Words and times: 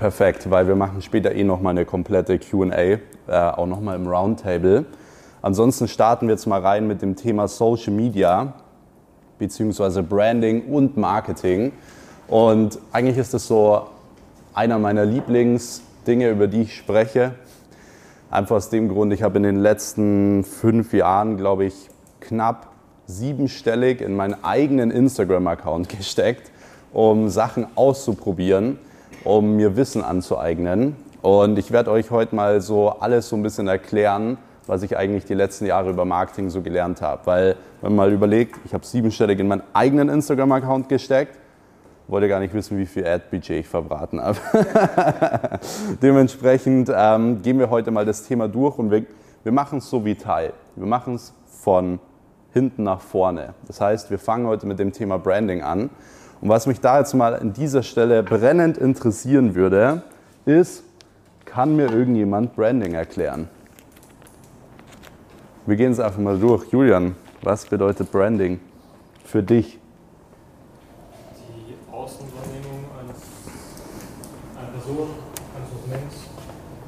Perfekt, 0.00 0.48
weil 0.48 0.68
wir 0.68 0.76
machen 0.76 1.02
später 1.02 1.34
eh 1.34 1.42
nochmal 1.42 1.72
eine 1.72 1.84
komplette 1.84 2.38
QA, 2.38 2.70
äh, 2.76 3.00
auch 3.26 3.66
nochmal 3.66 3.96
im 3.96 4.06
Roundtable. 4.06 4.84
Ansonsten 5.42 5.88
starten 5.88 6.28
wir 6.28 6.34
jetzt 6.34 6.46
mal 6.46 6.60
rein 6.60 6.86
mit 6.86 7.02
dem 7.02 7.16
Thema 7.16 7.48
Social 7.48 7.92
Media 7.92 8.52
beziehungsweise 9.40 10.04
Branding 10.04 10.66
und 10.66 10.96
Marketing. 10.96 11.72
Und 12.28 12.78
eigentlich 12.92 13.18
ist 13.18 13.34
das 13.34 13.48
so 13.48 13.88
einer 14.54 14.78
meiner 14.78 15.04
Lieblingsdinge, 15.04 16.30
über 16.30 16.46
die 16.46 16.62
ich 16.62 16.76
spreche. 16.76 17.34
Einfach 18.30 18.54
aus 18.54 18.70
dem 18.70 18.88
Grund, 18.88 19.12
ich 19.12 19.24
habe 19.24 19.38
in 19.38 19.42
den 19.42 19.58
letzten 19.58 20.44
fünf 20.44 20.92
Jahren, 20.92 21.36
glaube 21.38 21.64
ich, 21.64 21.74
knapp 22.20 22.68
siebenstellig 23.06 24.00
in 24.00 24.14
meinen 24.14 24.44
eigenen 24.44 24.92
Instagram-Account 24.92 25.88
gesteckt, 25.98 26.52
um 26.92 27.28
Sachen 27.28 27.66
auszuprobieren 27.74 28.78
um 29.24 29.56
mir 29.56 29.76
Wissen 29.76 30.02
anzueignen. 30.02 30.96
Und 31.22 31.58
ich 31.58 31.70
werde 31.72 31.90
euch 31.90 32.10
heute 32.10 32.34
mal 32.34 32.60
so 32.60 32.90
alles 32.90 33.28
so 33.28 33.36
ein 33.36 33.42
bisschen 33.42 33.68
erklären, 33.68 34.38
was 34.66 34.82
ich 34.82 34.96
eigentlich 34.96 35.24
die 35.24 35.34
letzten 35.34 35.66
Jahre 35.66 35.90
über 35.90 36.04
Marketing 36.04 36.50
so 36.50 36.62
gelernt 36.62 37.02
habe. 37.02 37.22
Weil, 37.24 37.56
wenn 37.80 37.94
man 37.94 38.08
mal 38.08 38.12
überlegt, 38.12 38.56
ich 38.64 38.74
habe 38.74 38.84
siebenstellig 38.84 39.40
in 39.40 39.48
meinen 39.48 39.62
eigenen 39.72 40.08
Instagram-Account 40.08 40.88
gesteckt, 40.88 41.38
wollte 42.06 42.28
gar 42.28 42.40
nicht 42.40 42.54
wissen, 42.54 42.78
wie 42.78 42.86
viel 42.86 43.06
Ad-Budget 43.06 43.60
ich 43.60 43.68
verbraten 43.68 44.20
habe. 44.20 44.38
Dementsprechend 46.02 46.90
ähm, 46.94 47.42
gehen 47.42 47.58
wir 47.58 47.70
heute 47.70 47.90
mal 47.90 48.04
das 48.04 48.24
Thema 48.24 48.48
durch 48.48 48.78
und 48.78 48.90
wir, 48.90 49.04
wir 49.42 49.52
machen 49.52 49.78
es 49.78 49.90
so 49.90 50.04
wie 50.04 50.14
Teil. 50.14 50.52
Wir 50.76 50.86
machen 50.86 51.14
es 51.14 51.34
von 51.46 52.00
hinten 52.52 52.82
nach 52.82 53.00
vorne. 53.00 53.54
Das 53.66 53.80
heißt, 53.80 54.10
wir 54.10 54.18
fangen 54.18 54.46
heute 54.46 54.66
mit 54.66 54.78
dem 54.78 54.92
Thema 54.92 55.18
Branding 55.18 55.62
an. 55.62 55.90
Und 56.40 56.48
was 56.48 56.66
mich 56.66 56.80
da 56.80 56.98
jetzt 56.98 57.14
mal 57.14 57.34
an 57.34 57.52
dieser 57.52 57.82
Stelle 57.82 58.22
brennend 58.22 58.78
interessieren 58.78 59.54
würde, 59.54 60.02
ist, 60.44 60.84
kann 61.44 61.74
mir 61.76 61.90
irgendjemand 61.90 62.54
Branding 62.54 62.94
erklären? 62.94 63.48
Wir 65.66 65.76
gehen 65.76 65.92
es 65.92 66.00
einfach 66.00 66.20
mal 66.20 66.38
durch. 66.38 66.70
Julian, 66.70 67.14
was 67.42 67.66
bedeutet 67.66 68.10
Branding 68.12 68.60
für 69.24 69.42
dich? 69.42 69.78
Die 71.36 71.92
Außenwahrnehmung 71.92 72.84
eines, 72.98 73.22
einer 74.56 74.68
Person, 74.68 75.08
eines 75.56 75.68
Unternehmens, 75.74 76.14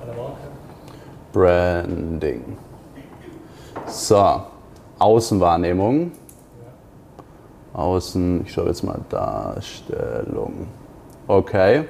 einer 0.02 0.14
Marke. 0.16 0.48
Branding. 1.32 2.56
So, 3.86 4.42
Außenwahrnehmung. 4.98 6.12
Außen, 7.72 8.42
ich 8.44 8.52
schaue 8.52 8.66
jetzt 8.66 8.82
mal 8.82 9.00
Darstellung. 9.08 10.66
Okay. 11.26 11.84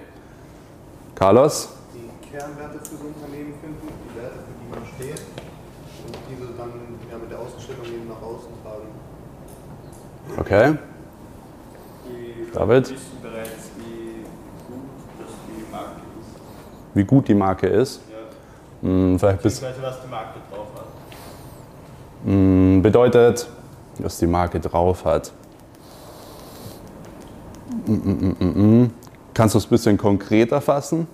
Carlos? 1.14 1.70
Die 1.94 2.30
Kernwerte 2.30 2.78
für 2.78 2.96
so 2.96 3.04
ein 3.04 3.14
Unternehmen 3.14 3.54
finden, 3.60 3.88
die 3.88 4.20
Werte, 4.20 4.36
für 4.36 4.52
die 4.60 4.70
man 4.70 4.86
steht 4.94 5.22
und 6.06 6.16
diese 6.30 6.52
dann 6.56 6.70
ja, 7.10 7.18
mit 7.18 7.30
der 7.30 7.38
Außenstellung 7.38 7.84
eben 7.84 8.08
nach 8.08 8.22
außen 8.22 8.50
tragen. 8.62 8.88
Okay. 10.38 10.78
Die 12.06 12.52
David? 12.52 12.90
wissen 12.90 13.18
bereits, 13.22 13.70
wie 13.78 14.22
gut 14.68 14.84
das 15.18 15.30
die 15.48 15.72
Marke 15.72 16.00
ist. 16.20 16.94
Wie 16.94 17.04
gut 17.04 17.28
die 17.28 17.34
Marke 17.34 17.66
ist. 17.66 18.00
Ja. 18.10 18.88
Hm, 18.88 19.18
vielleicht 19.18 19.42
bis, 19.42 19.62
was 19.62 20.02
die 20.02 20.10
Marke 20.10 20.38
drauf 20.50 20.66
hat. 20.74 20.86
hm, 22.24 22.82
bedeutet, 22.82 23.48
was 23.98 24.18
die 24.18 24.26
Marke 24.26 24.60
drauf 24.60 25.04
hat. 25.04 25.32
Mm, 27.70 27.92
mm, 27.92 28.18
mm, 28.20 28.36
mm, 28.40 28.82
mm. 28.82 28.90
Kannst 29.34 29.54
du 29.54 29.58
es 29.58 29.66
ein 29.66 29.70
bisschen 29.70 29.96
konkreter 29.96 30.60
fassen? 30.60 31.06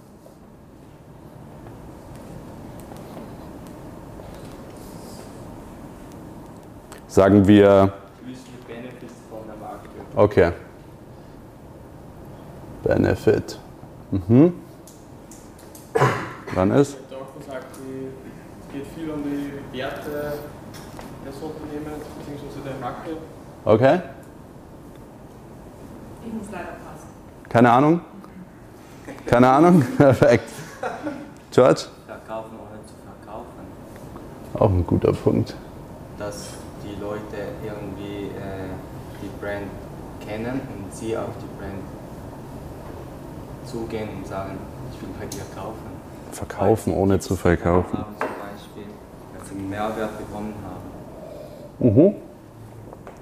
Sagen 7.08 7.46
wir, 7.46 7.92
Du 8.20 8.28
wissen 8.30 8.44
die 8.46 8.72
Benefits 8.72 9.14
von 9.30 9.40
der 9.46 9.56
Marke. 9.56 9.88
okay. 10.16 10.52
Benefit. 12.82 13.58
Mhm. 14.10 14.52
Dann 16.54 16.70
ist? 16.72 16.96
Der 17.10 17.18
Doktor 17.18 17.42
sagt, 17.52 17.66
es 17.76 18.72
geht 18.72 18.86
viel 18.94 19.10
um 19.10 19.22
die 19.24 19.76
Werte 19.78 20.34
des 21.26 21.34
Unternehmens 21.36 22.04
bzw. 22.18 22.60
der 22.64 22.80
Marke. 22.80 23.10
Okay. 23.64 24.00
Ich 26.24 26.32
muss 26.32 26.46
leider 26.52 26.76
passen. 26.84 27.08
Keine 27.56 27.72
Ahnung? 27.72 28.00
Keine 29.24 29.48
Ahnung? 29.48 29.80
Perfekt. 29.96 30.50
George? 31.50 31.84
Verkaufen 32.06 32.50
ohne 32.60 32.84
zu 32.84 32.94
verkaufen. 33.02 33.60
Auch 34.52 34.68
ein 34.68 34.86
guter 34.86 35.12
Punkt. 35.14 35.54
Dass 36.18 36.50
die 36.84 37.00
Leute 37.00 37.54
irgendwie 37.64 38.26
äh, 38.26 38.68
die 39.22 39.30
Brand 39.40 39.70
kennen 40.20 40.60
und 40.68 40.94
sie 40.94 41.16
auf 41.16 41.30
die 41.40 41.48
Brand 41.58 41.82
zugehen 43.64 44.10
und 44.18 44.26
sagen, 44.26 44.58
ich 44.92 45.00
will 45.00 45.08
bei 45.18 45.24
dir 45.24 45.44
kaufen. 45.58 45.86
Verkaufen 46.32 46.92
Weil 46.92 47.00
ohne 47.00 47.20
zu 47.20 47.36
verkaufen. 47.36 47.96
Haben, 47.96 48.16
zum 48.18 48.28
Beispiel, 48.28 48.92
dass 49.38 49.48
sie 49.48 49.54
einen 49.54 49.70
Mehrwert 49.70 50.18
bekommen 50.18 50.52
haben. 51.80 51.94
Mhm. 51.94 52.16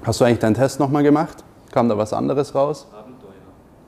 Hast 0.04 0.20
du 0.20 0.24
eigentlich 0.24 0.40
deinen 0.40 0.54
Test 0.54 0.80
nochmal 0.80 1.04
gemacht? 1.04 1.44
Kam 1.70 1.88
da 1.88 1.96
was 1.96 2.12
anderes 2.12 2.52
raus? 2.52 2.88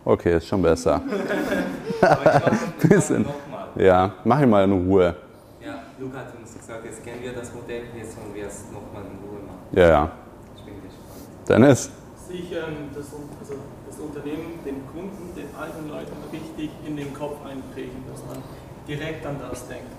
Okay, 0.06 0.36
ist 0.36 0.46
schon 0.46 0.62
besser. 0.62 1.02
Aber 2.00 2.36
ich 2.36 2.42
glaube, 2.42 2.58
wir 2.78 2.88
Bisschen. 2.88 3.26
Ja, 3.74 4.12
mach 4.22 4.40
ich 4.40 4.46
mal 4.46 4.62
in 4.62 4.86
Ruhe. 4.86 5.16
Ja, 5.60 5.82
Luca 5.98 6.18
hat 6.18 6.26
uns 6.38 6.56
gesagt, 6.56 6.84
jetzt 6.84 7.04
kennen 7.04 7.20
wir 7.22 7.32
das 7.32 7.52
Modell, 7.52 7.82
jetzt 7.98 8.16
wollen 8.16 8.32
wir 8.32 8.46
es 8.46 8.66
nochmal 8.72 9.02
in 9.02 9.18
Ruhe 9.18 9.40
machen. 9.44 9.66
Ja, 9.72 9.88
ja. 9.88 10.10
Ich 10.54 10.62
bin 10.62 10.74
gespannt. 10.74 11.48
Dennis? 11.48 11.90
Sich 12.28 12.52
ähm, 12.52 12.90
das, 12.94 13.06
also 13.40 13.54
das 13.88 13.98
Unternehmen, 13.98 14.60
den 14.64 14.86
Kunden, 14.86 15.34
den 15.34 15.48
alten 15.58 15.88
Leuten 15.88 16.14
richtig 16.32 16.70
in 16.86 16.96
den 16.96 17.12
Kopf 17.12 17.44
einprägen, 17.44 18.04
dass 18.08 18.22
man 18.26 18.44
direkt 18.86 19.26
an 19.26 19.38
das 19.50 19.66
denkt. 19.66 19.90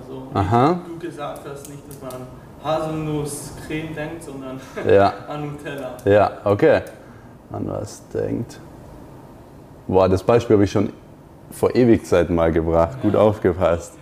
Also 0.00 0.28
Aha. 0.32 0.80
wie 0.86 0.92
du 0.94 0.98
gesagt 0.98 1.46
hast, 1.46 1.68
nicht, 1.68 1.86
dass 1.86 2.00
man 2.00 2.12
an 2.12 2.26
Haselnuss-Creme 2.64 3.94
denkt, 3.94 4.22
sondern 4.22 4.58
Ja. 4.88 5.12
an 5.28 5.52
Nutella. 5.52 5.98
Ja, 6.06 6.30
okay. 6.44 6.80
An 7.52 7.68
was 7.68 8.08
denkt. 8.08 8.58
Boah, 9.88 10.08
das 10.08 10.22
Beispiel 10.22 10.54
habe 10.56 10.64
ich 10.64 10.70
schon 10.70 10.92
vor 11.50 11.74
Ewigzeiten 11.74 12.34
mal 12.36 12.52
gebracht. 12.52 13.00
Gut 13.02 13.16
aufgepasst. 13.16 13.94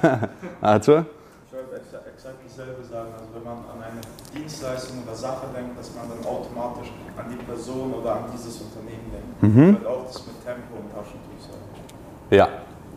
Arthur? 0.60 1.06
Ich 1.46 1.52
wollte 1.54 1.76
exa- 1.76 2.06
exakt 2.12 2.36
dasselbe 2.44 2.82
sagen. 2.84 3.08
Also 3.14 3.26
wenn 3.34 3.44
man 3.44 3.58
an 3.58 3.80
eine 3.82 4.00
Dienstleistung 4.36 5.02
oder 5.06 5.14
Sache 5.14 5.46
denkt, 5.56 5.78
dass 5.78 5.94
man 5.94 6.08
dann 6.08 6.26
automatisch 6.26 6.92
an 7.16 7.26
die 7.30 7.36
Person 7.44 7.94
oder 7.94 8.16
an 8.16 8.24
dieses 8.34 8.60
Unternehmen 8.60 9.10
denkt. 9.12 9.42
Mhm. 9.42 9.76
Und 9.76 9.86
auch 9.86 10.06
das 10.06 10.26
mit 10.26 10.44
Tempo 10.44 10.74
und 10.76 10.90
Taschentuch 10.90 11.40
sein. 11.40 12.36
Ja, 12.36 12.48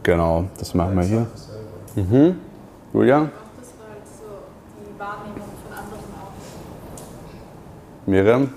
genau. 0.01 0.45
Das 0.57 0.73
machen 0.73 0.95
wir 0.95 1.03
hier. 1.03 1.27
Mhm. 1.95 2.39
Julia? 2.94 3.17
Auch 3.21 3.29
das 3.59 3.69
war 3.77 3.94
so 4.03 4.25
die 4.81 5.00
Wahrnehmung 5.00 5.50
von 5.63 5.77
anderen 5.77 6.00
auch. 6.19 6.33
Miriam? 8.07 8.41
Mm, 8.44 8.50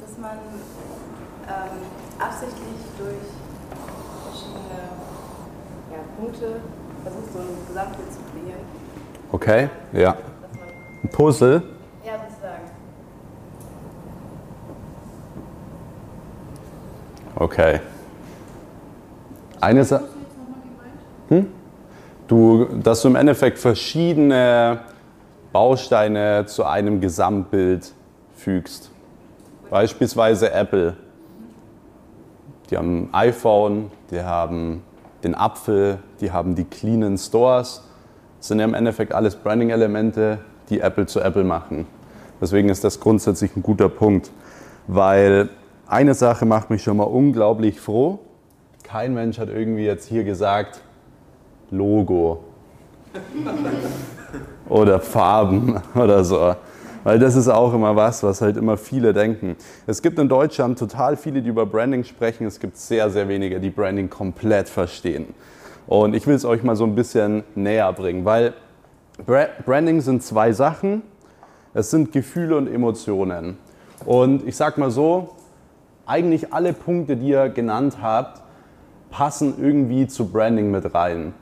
Dass 0.00 0.18
man 0.18 0.38
ähm, 1.46 1.78
absichtlich 2.18 2.59
durch 3.00 3.16
verschiedene 4.24 4.80
ja, 5.90 5.98
Punkte 6.18 6.60
versucht, 7.02 7.32
so 7.32 7.38
ein 7.38 7.66
Gesamtbild 7.66 8.12
zu 8.12 8.18
kreieren. 8.30 8.60
Okay, 9.32 9.68
ja. 9.92 10.16
Ein 11.02 11.08
Puzzle. 11.10 11.62
ja, 12.04 12.12
sozusagen. 12.28 12.70
Okay. 17.36 17.80
Eine 19.60 19.84
Sache. 19.84 20.02
Was 20.02 20.08
hast 20.10 20.16
du 20.16 20.20
jetzt 20.20 20.36
nochmal 20.38 20.60
gemeint? 21.28 21.50
Du, 22.28 22.64
dass 22.82 23.02
du 23.02 23.08
im 23.08 23.16
Endeffekt 23.16 23.58
verschiedene 23.58 24.80
Bausteine 25.52 26.44
zu 26.46 26.64
einem 26.64 27.00
Gesamtbild 27.00 27.92
fügst. 28.34 28.90
Beispielsweise 29.70 30.52
Apple. 30.52 30.96
Die 32.70 32.76
haben 32.76 33.08
ein 33.12 33.14
iPhone, 33.14 33.90
die 34.10 34.22
haben 34.22 34.82
den 35.24 35.34
Apfel, 35.34 35.98
die 36.20 36.30
haben 36.30 36.54
die 36.54 36.64
cleanen 36.64 37.18
Stores. 37.18 37.82
Das 38.38 38.48
sind 38.48 38.60
ja 38.60 38.64
im 38.64 38.74
Endeffekt 38.74 39.12
alles 39.12 39.34
Branding-Elemente, 39.36 40.38
die 40.70 40.80
Apple 40.80 41.06
zu 41.06 41.20
Apple 41.20 41.44
machen. 41.44 41.86
Deswegen 42.40 42.68
ist 42.68 42.84
das 42.84 43.00
grundsätzlich 43.00 43.54
ein 43.56 43.62
guter 43.62 43.88
Punkt. 43.88 44.30
Weil 44.86 45.50
eine 45.86 46.14
Sache 46.14 46.46
macht 46.46 46.70
mich 46.70 46.82
schon 46.82 46.96
mal 46.96 47.04
unglaublich 47.04 47.80
froh. 47.80 48.20
Kein 48.84 49.14
Mensch 49.14 49.38
hat 49.38 49.48
irgendwie 49.48 49.84
jetzt 49.84 50.08
hier 50.08 50.24
gesagt, 50.24 50.80
Logo 51.70 52.44
oder 54.68 55.00
Farben 55.00 55.80
oder 55.94 56.24
so. 56.24 56.54
Weil 57.02 57.18
das 57.18 57.34
ist 57.34 57.48
auch 57.48 57.72
immer 57.72 57.96
was, 57.96 58.22
was 58.22 58.42
halt 58.42 58.56
immer 58.56 58.76
viele 58.76 59.12
denken. 59.12 59.56
Es 59.86 60.02
gibt 60.02 60.18
in 60.18 60.28
Deutschland 60.28 60.78
total 60.78 61.16
viele, 61.16 61.40
die 61.40 61.48
über 61.48 61.64
Branding 61.64 62.04
sprechen. 62.04 62.46
Es 62.46 62.60
gibt 62.60 62.76
sehr, 62.76 63.10
sehr 63.10 63.28
wenige, 63.28 63.58
die 63.58 63.70
Branding 63.70 64.10
komplett 64.10 64.68
verstehen. 64.68 65.26
Und 65.86 66.14
ich 66.14 66.26
will 66.26 66.34
es 66.34 66.44
euch 66.44 66.62
mal 66.62 66.76
so 66.76 66.84
ein 66.84 66.94
bisschen 66.94 67.42
näher 67.54 67.92
bringen, 67.92 68.24
weil 68.24 68.52
Branding 69.64 70.00
sind 70.00 70.22
zwei 70.22 70.52
Sachen. 70.52 71.02
Es 71.72 71.90
sind 71.90 72.12
Gefühle 72.12 72.56
und 72.56 72.66
Emotionen. 72.66 73.56
Und 74.04 74.46
ich 74.46 74.56
sag 74.56 74.76
mal 74.78 74.90
so, 74.90 75.36
eigentlich 76.06 76.52
alle 76.52 76.72
Punkte, 76.72 77.16
die 77.16 77.28
ihr 77.28 77.48
genannt 77.48 77.98
habt, 78.02 78.42
passen 79.10 79.54
irgendwie 79.60 80.06
zu 80.06 80.26
Branding 80.26 80.70
mit 80.70 80.94
rein. 80.94 81.34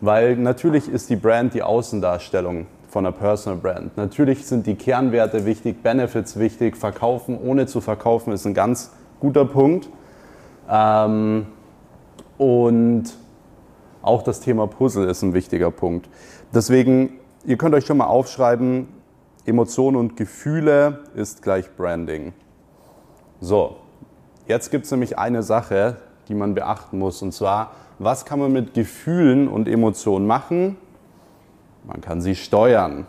Weil 0.00 0.36
natürlich 0.36 0.88
ist 0.88 1.10
die 1.10 1.16
Brand 1.16 1.54
die 1.54 1.62
Außendarstellung 1.62 2.66
von 2.90 3.06
einer 3.06 3.16
Personal 3.16 3.60
Brand. 3.60 3.96
Natürlich 3.96 4.46
sind 4.46 4.66
die 4.66 4.74
Kernwerte 4.74 5.46
wichtig, 5.46 5.80
Benefits 5.82 6.38
wichtig, 6.38 6.76
verkaufen 6.76 7.38
ohne 7.38 7.66
zu 7.66 7.80
verkaufen 7.80 8.32
ist 8.32 8.44
ein 8.46 8.54
ganz 8.54 8.90
guter 9.20 9.44
Punkt. 9.44 9.88
Ähm, 10.68 11.46
und 12.36 13.04
auch 14.02 14.22
das 14.22 14.40
Thema 14.40 14.66
Puzzle 14.66 15.08
ist 15.08 15.22
ein 15.22 15.34
wichtiger 15.34 15.70
Punkt. 15.70 16.08
Deswegen, 16.52 17.20
ihr 17.44 17.56
könnt 17.56 17.76
euch 17.76 17.86
schon 17.86 17.98
mal 17.98 18.06
aufschreiben, 18.06 18.88
Emotionen 19.46 19.96
und 19.96 20.16
Gefühle 20.16 21.04
ist 21.14 21.42
gleich 21.42 21.70
Branding. 21.76 22.32
So, 23.40 23.76
jetzt 24.48 24.70
gibt 24.70 24.86
es 24.86 24.90
nämlich 24.90 25.16
eine 25.16 25.44
Sache, 25.44 25.96
die 26.28 26.34
man 26.34 26.54
beachten 26.54 26.98
muss, 26.98 27.22
und 27.22 27.32
zwar, 27.32 27.70
was 28.00 28.24
kann 28.24 28.40
man 28.40 28.52
mit 28.52 28.74
Gefühlen 28.74 29.46
und 29.46 29.68
Emotionen 29.68 30.26
machen? 30.26 30.76
Man 31.84 32.00
kann 32.00 32.20
sie 32.20 32.34
steuern. 32.34 33.06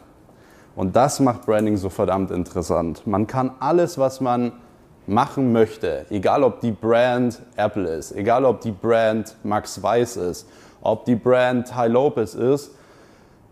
Und 0.75 0.95
das 0.95 1.19
macht 1.19 1.45
Branding 1.45 1.77
so 1.77 1.89
verdammt 1.89 2.31
interessant. 2.31 3.05
Man 3.05 3.27
kann 3.27 3.51
alles, 3.59 3.97
was 3.97 4.21
man 4.21 4.53
machen 5.07 5.51
möchte, 5.51 6.05
egal 6.09 6.43
ob 6.43 6.61
die 6.61 6.71
Brand 6.71 7.41
Apple 7.57 7.87
ist, 7.89 8.15
egal 8.15 8.45
ob 8.45 8.61
die 8.61 8.71
Brand 8.71 9.35
Max 9.43 9.81
Weiß 9.81 10.15
ist, 10.17 10.47
ob 10.81 11.05
die 11.05 11.15
Brand 11.15 11.67
Ty 11.67 11.87
Lopez 11.87 12.33
ist, 12.33 12.71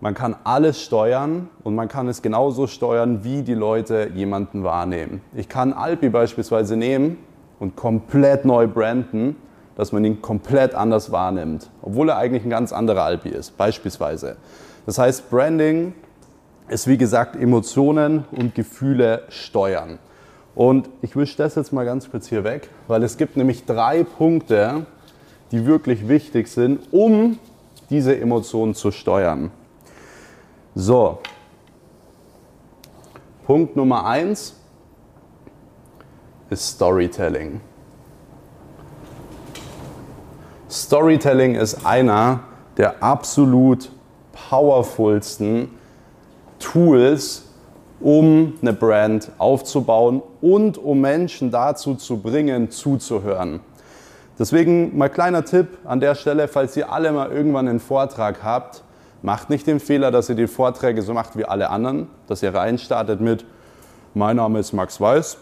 man 0.02 0.14
kann 0.14 0.36
alles 0.46 0.82
steuern 0.82 1.50
und 1.64 1.76
man 1.76 1.90
kann 1.90 2.08
es 2.08 2.22
genauso 2.22 2.68
steuern, 2.68 3.26
wie 3.26 3.42
die 3.42 3.54
Leute 3.54 4.10
jemanden 4.16 4.64
wahrnehmen. 4.64 5.22
Ich 5.36 5.50
kann 5.50 5.74
Alpi 5.74 6.08
beispielsweise 6.08 6.78
nehmen 6.78 7.18
und 7.60 7.76
komplett 7.76 8.46
neu 8.46 8.68
branden, 8.68 9.36
dass 9.76 9.92
man 9.92 10.06
ihn 10.06 10.22
komplett 10.22 10.74
anders 10.74 11.12
wahrnimmt, 11.12 11.70
obwohl 11.82 12.10
er 12.10 12.18
eigentlich 12.18 12.46
ein 12.46 12.50
ganz 12.50 12.72
anderer 12.72 13.04
Alpi 13.04 13.30
ist, 13.30 13.58
beispielsweise. 13.58 14.38
Das 14.90 14.98
heißt, 14.98 15.30
Branding 15.30 15.94
ist 16.68 16.88
wie 16.88 16.98
gesagt 16.98 17.36
Emotionen 17.36 18.26
und 18.32 18.56
Gefühle 18.56 19.22
steuern. 19.30 20.00
Und 20.56 20.90
ich 21.04 21.16
wische 21.16 21.38
das 21.38 21.54
jetzt 21.54 21.72
mal 21.72 21.86
ganz 21.86 22.10
kurz 22.10 22.26
hier 22.26 22.44
weg, 22.44 22.72
weil 22.88 23.04
es 23.04 23.16
gibt 23.16 23.38
nämlich 23.38 23.66
drei 23.66 24.04
Punkte, 24.04 24.88
die 25.52 25.68
wirklich 25.68 26.08
wichtig 26.08 26.48
sind, 26.48 26.92
um 26.92 27.38
diese 27.92 28.20
Emotionen 28.20 28.74
zu 28.74 28.90
steuern. 28.90 29.52
So, 30.74 31.20
Punkt 33.46 33.76
Nummer 33.76 34.08
eins 34.08 34.56
ist 36.50 36.68
Storytelling. 36.68 37.62
Storytelling 40.68 41.54
ist 41.54 41.86
einer 41.86 42.40
der 42.76 43.04
absolut 43.04 43.92
powerfulsten 44.50 45.70
Tools, 46.60 47.44
um 48.00 48.54
eine 48.62 48.74
Brand 48.74 49.32
aufzubauen 49.38 50.22
und 50.42 50.78
um 50.78 51.02
Menschen 51.02 51.52
dazu 51.52 51.96
zu 51.96 52.18
bringen, 52.18 52.72
zuzuhören. 52.72 53.60
Deswegen 54.38 54.98
mal 54.98 55.10
kleiner 55.10 55.44
Tipp 55.44 55.80
an 55.84 56.00
der 56.00 56.16
Stelle, 56.16 56.48
falls 56.48 56.78
ihr 56.78 56.92
alle 56.92 57.12
mal 57.12 57.30
irgendwann 57.30 57.68
einen 57.68 57.82
Vortrag 57.82 58.42
habt, 58.44 58.84
macht 59.22 59.50
nicht 59.50 59.68
den 59.68 59.82
Fehler, 59.82 60.12
dass 60.12 60.30
ihr 60.30 60.36
die 60.36 60.48
Vorträge 60.48 61.02
so 61.02 61.14
macht 61.14 61.38
wie 61.38 61.44
alle 61.44 61.70
anderen, 61.70 62.08
dass 62.28 62.42
ihr 62.42 62.54
reinstartet 62.54 63.20
mit, 63.20 63.44
mein 64.14 64.38
Name 64.38 64.60
ist 64.60 64.72
Max 64.72 65.02
Weiß, 65.02 65.38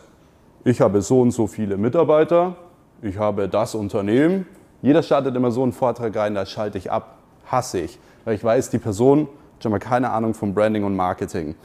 ich 0.63 0.81
habe 0.81 1.03
so 1.03 1.21
und 1.21 1.31
so 1.31 1.45
viele 1.45 1.77
Mitarbeiter, 1.77 2.55
ich 3.03 3.17
habe 3.19 3.47
das 3.47 3.75
Unternehmen. 3.75 4.47
Jeder 4.81 5.03
startet 5.03 5.35
immer 5.35 5.51
so 5.51 5.61
einen 5.61 5.73
Vortrag 5.73 6.15
rein, 6.15 6.33
da 6.33 6.47
schalte 6.47 6.79
ich 6.79 6.91
ab, 6.91 7.17
hasse 7.45 7.79
ich 7.81 7.99
weil 8.27 8.35
ich 8.35 8.43
weiß, 8.43 8.71
die 8.71 8.77
Person 8.77 9.21
hat 9.21 9.63
schon 9.63 9.71
mal 9.71 9.79
keine 9.79 10.09
Ahnung 10.09 10.33
von 10.33 10.53
Branding 10.53 10.83
und 10.83 10.97
Marketing. 10.97 11.55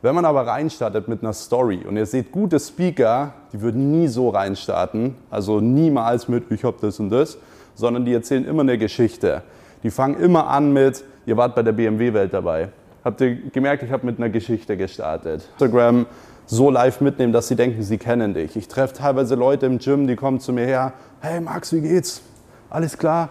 Wenn 0.00 0.14
man 0.14 0.24
aber 0.24 0.46
reinstartet 0.46 1.08
mit 1.08 1.22
einer 1.22 1.34
Story 1.34 1.84
und 1.86 1.98
ihr 1.98 2.06
seht 2.06 2.32
gute 2.32 2.58
Speaker, 2.58 3.34
die 3.52 3.60
würden 3.60 3.90
nie 3.90 4.08
so 4.08 4.30
reinstarten, 4.30 5.16
also 5.30 5.60
niemals 5.60 6.26
mit 6.26 6.50
ich 6.50 6.64
hab 6.64 6.80
das 6.80 6.98
und 7.00 7.10
das, 7.10 7.36
sondern 7.74 8.06
die 8.06 8.14
erzählen 8.14 8.46
immer 8.46 8.62
eine 8.62 8.78
Geschichte. 8.78 9.42
Die 9.82 9.90
fangen 9.90 10.18
immer 10.18 10.46
an 10.46 10.72
mit, 10.72 11.04
ihr 11.26 11.36
wart 11.36 11.54
bei 11.54 11.62
der 11.62 11.72
BMW-Welt 11.72 12.32
dabei. 12.32 12.70
Habt 13.04 13.20
ihr 13.20 13.36
gemerkt, 13.50 13.82
ich 13.82 13.90
habe 13.90 14.06
mit 14.06 14.16
einer 14.16 14.30
Geschichte 14.30 14.78
gestartet. 14.78 15.46
Instagram 15.52 16.06
so 16.46 16.70
live 16.70 17.02
mitnehmen, 17.02 17.34
dass 17.34 17.48
sie 17.48 17.56
denken, 17.56 17.82
sie 17.82 17.98
kennen 17.98 18.32
dich. 18.32 18.56
Ich 18.56 18.68
treffe 18.68 18.94
teilweise 18.94 19.34
Leute 19.34 19.66
im 19.66 19.80
Gym, 19.80 20.06
die 20.06 20.16
kommen 20.16 20.40
zu 20.40 20.54
mir 20.54 20.64
her, 20.64 20.94
hey 21.20 21.42
Max, 21.42 21.74
wie 21.74 21.82
geht's? 21.82 22.22
Alles 22.70 22.96
klar? 22.96 23.28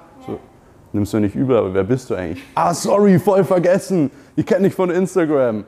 Nimmst 0.96 1.12
du 1.12 1.20
nicht 1.20 1.36
übel, 1.36 1.58
aber 1.58 1.74
wer 1.74 1.84
bist 1.84 2.10
du 2.10 2.16
eigentlich? 2.16 2.42
Ah, 2.56 2.74
sorry, 2.74 3.20
voll 3.20 3.44
vergessen. 3.44 4.10
Ich 4.38 4.46
kenne 4.46 4.70
dich 4.70 4.74
von 4.74 4.90
Instagram. 4.90 5.66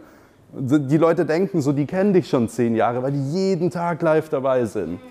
Die 0.53 0.95
Leute 0.95 1.25
denken 1.25 1.62
so, 1.62 1.74
die 1.74 1.85
kennen 1.85 2.13
dich 2.13 2.29
schon 2.29 2.47
zehn 2.47 2.77
Jahre, 2.77 3.03
weil 3.03 3.12
die 3.12 3.33
jeden 3.33 3.69
Tag 3.69 4.01
live 4.01 4.29
dabei 4.29 4.63
sind. 4.63 5.01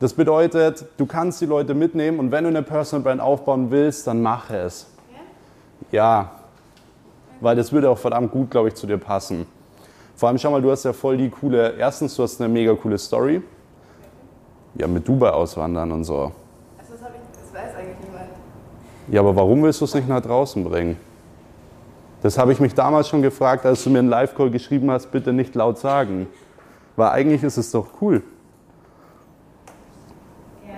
Das 0.00 0.14
bedeutet, 0.14 0.86
du 0.96 1.04
kannst 1.04 1.42
die 1.42 1.44
Leute 1.44 1.74
mitnehmen 1.74 2.18
und 2.18 2.32
wenn 2.32 2.44
du 2.44 2.48
eine 2.48 2.62
Personal 2.62 3.04
Brand 3.04 3.20
aufbauen 3.20 3.70
willst, 3.70 4.06
dann 4.06 4.22
mach 4.22 4.48
es. 4.48 4.86
Ja, 5.92 6.30
weil 7.42 7.54
das 7.54 7.70
würde 7.70 7.90
auch 7.90 7.98
verdammt 7.98 8.30
gut, 8.30 8.50
glaube 8.50 8.68
ich, 8.68 8.74
zu 8.74 8.86
dir 8.86 8.96
passen. 8.96 9.44
Vor 10.16 10.30
allem, 10.30 10.38
schau 10.38 10.50
mal, 10.50 10.62
du 10.62 10.70
hast 10.70 10.86
ja 10.86 10.94
voll 10.94 11.18
die 11.18 11.28
coole, 11.28 11.74
erstens, 11.78 12.16
du 12.16 12.22
hast 12.22 12.40
eine 12.40 12.48
mega 12.48 12.72
coole 12.72 12.96
Story. 12.96 13.42
Ja, 14.76 14.86
mit 14.86 15.06
Dubai 15.06 15.28
auswandern 15.28 15.92
und 15.92 16.04
so. 16.04 16.32
Ja, 19.10 19.20
aber 19.20 19.34
warum 19.34 19.62
willst 19.62 19.80
du 19.80 19.86
es 19.86 19.94
nicht 19.94 20.06
nach 20.06 20.20
draußen 20.20 20.62
bringen? 20.62 20.96
Das 22.20 22.36
habe 22.36 22.52
ich 22.52 22.60
mich 22.60 22.74
damals 22.74 23.08
schon 23.08 23.22
gefragt, 23.22 23.64
als 23.64 23.82
du 23.84 23.90
mir 23.90 24.00
einen 24.00 24.08
Live-Call 24.08 24.50
geschrieben 24.50 24.90
hast, 24.90 25.10
bitte 25.10 25.32
nicht 25.32 25.54
laut 25.54 25.78
sagen. 25.78 26.26
Weil 26.96 27.10
eigentlich 27.10 27.42
ist 27.42 27.56
es 27.56 27.70
doch 27.70 27.86
cool. 28.00 28.22
Ja. 30.66 30.74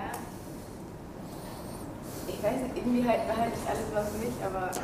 Ich 2.29 2.43
weiß 2.43 2.53
nicht, 2.63 2.77
irgendwie 2.77 3.09
halt, 3.09 3.27
behalte 3.27 3.53
ich 3.61 3.69
alles 3.69 3.83
immer 3.91 4.03
für 4.03 4.19
mich, 4.19 4.35
aber. 4.45 4.67
Ähm 4.67 4.83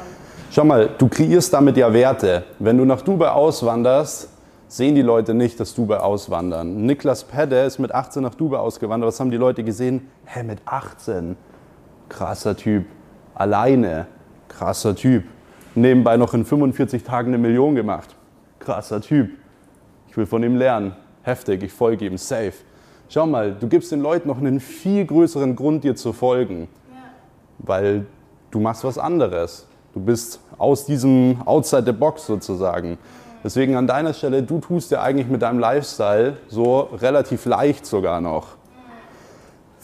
Schau 0.51 0.65
mal, 0.65 0.89
du 0.97 1.09
kreierst 1.09 1.53
damit 1.53 1.77
ja 1.77 1.93
Werte. 1.93 2.45
Wenn 2.59 2.79
du 2.79 2.85
nach 2.85 3.03
Dubai 3.03 3.29
auswanderst, 3.29 4.31
sehen 4.67 4.95
die 4.95 5.03
Leute 5.03 5.35
nicht, 5.35 5.61
dass 5.61 5.75
Dubai 5.75 5.99
auswandern. 5.99 6.87
Niklas 6.87 7.23
Pedde 7.23 7.61
ist 7.61 7.79
mit 7.79 7.95
18 7.95 8.23
nach 8.23 8.35
Dubai 8.35 8.59
ausgewandert. 8.59 9.09
Was 9.09 9.21
haben 9.21 9.31
die 9.31 9.37
Leute 9.37 9.63
gesehen? 9.63 10.09
Hä, 10.25 10.43
mit 10.43 10.61
18? 10.65 11.37
Krasser 12.09 12.57
Typ 12.57 12.87
alleine, 13.37 14.07
krasser 14.49 14.97
Typ. 14.97 15.25
Nebenbei 15.75 16.17
noch 16.17 16.35
in 16.35 16.45
45 16.45 17.05
Tagen 17.05 17.29
eine 17.29 17.39
Million 17.39 17.75
gemacht. 17.75 18.17
Krasser 18.59 19.01
Typ. 19.01 19.31
Ich 20.09 20.17
will 20.17 20.27
von 20.27 20.43
ihm 20.43 20.57
lernen. 20.57 20.97
Heftig, 21.23 21.63
ich 21.63 21.73
folge 21.73 22.07
ihm, 22.07 22.17
safe. 22.17 22.55
Schau 23.09 23.27
mal, 23.27 23.53
du 23.53 23.69
gibst 23.69 23.93
den 23.93 24.01
Leuten 24.01 24.29
noch 24.29 24.39
einen 24.39 24.59
viel 24.59 25.05
größeren 25.05 25.55
Grund, 25.55 25.85
dir 25.85 25.95
zu 25.95 26.13
folgen. 26.13 26.69
Ja. 26.91 26.97
Weil 27.59 28.07
du 28.51 28.59
machst 28.59 28.83
was 28.85 28.99
anderes. 28.99 29.67
Du 29.93 30.01
bist 30.01 30.41
aus 30.59 30.87
diesem 30.87 31.43
Outside 31.45 31.85
the 31.85 31.93
Box 31.93 32.27
sozusagen. 32.27 32.99
Deswegen 33.45 33.77
an 33.77 33.87
deiner 33.87 34.13
Stelle, 34.13 34.43
du 34.43 34.59
tust 34.59 34.91
dir 34.91 35.01
eigentlich 35.01 35.29
mit 35.29 35.43
deinem 35.43 35.59
Lifestyle 35.59 36.39
so 36.49 36.81
relativ 36.81 37.45
leicht 37.45 37.87
sogar 37.87 38.21
noch. 38.21 38.57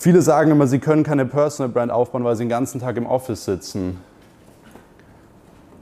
Viele 0.02 0.20
sagen 0.20 0.50
immer, 0.50 0.66
sie 0.66 0.80
können 0.80 1.04
keine 1.04 1.26
Personal 1.26 1.70
Brand 1.70 1.92
aufbauen, 1.92 2.24
weil 2.24 2.34
sie 2.34 2.42
den 2.42 2.48
ganzen 2.48 2.80
Tag 2.80 2.96
im 2.96 3.06
Office 3.06 3.44
sitzen. 3.44 4.00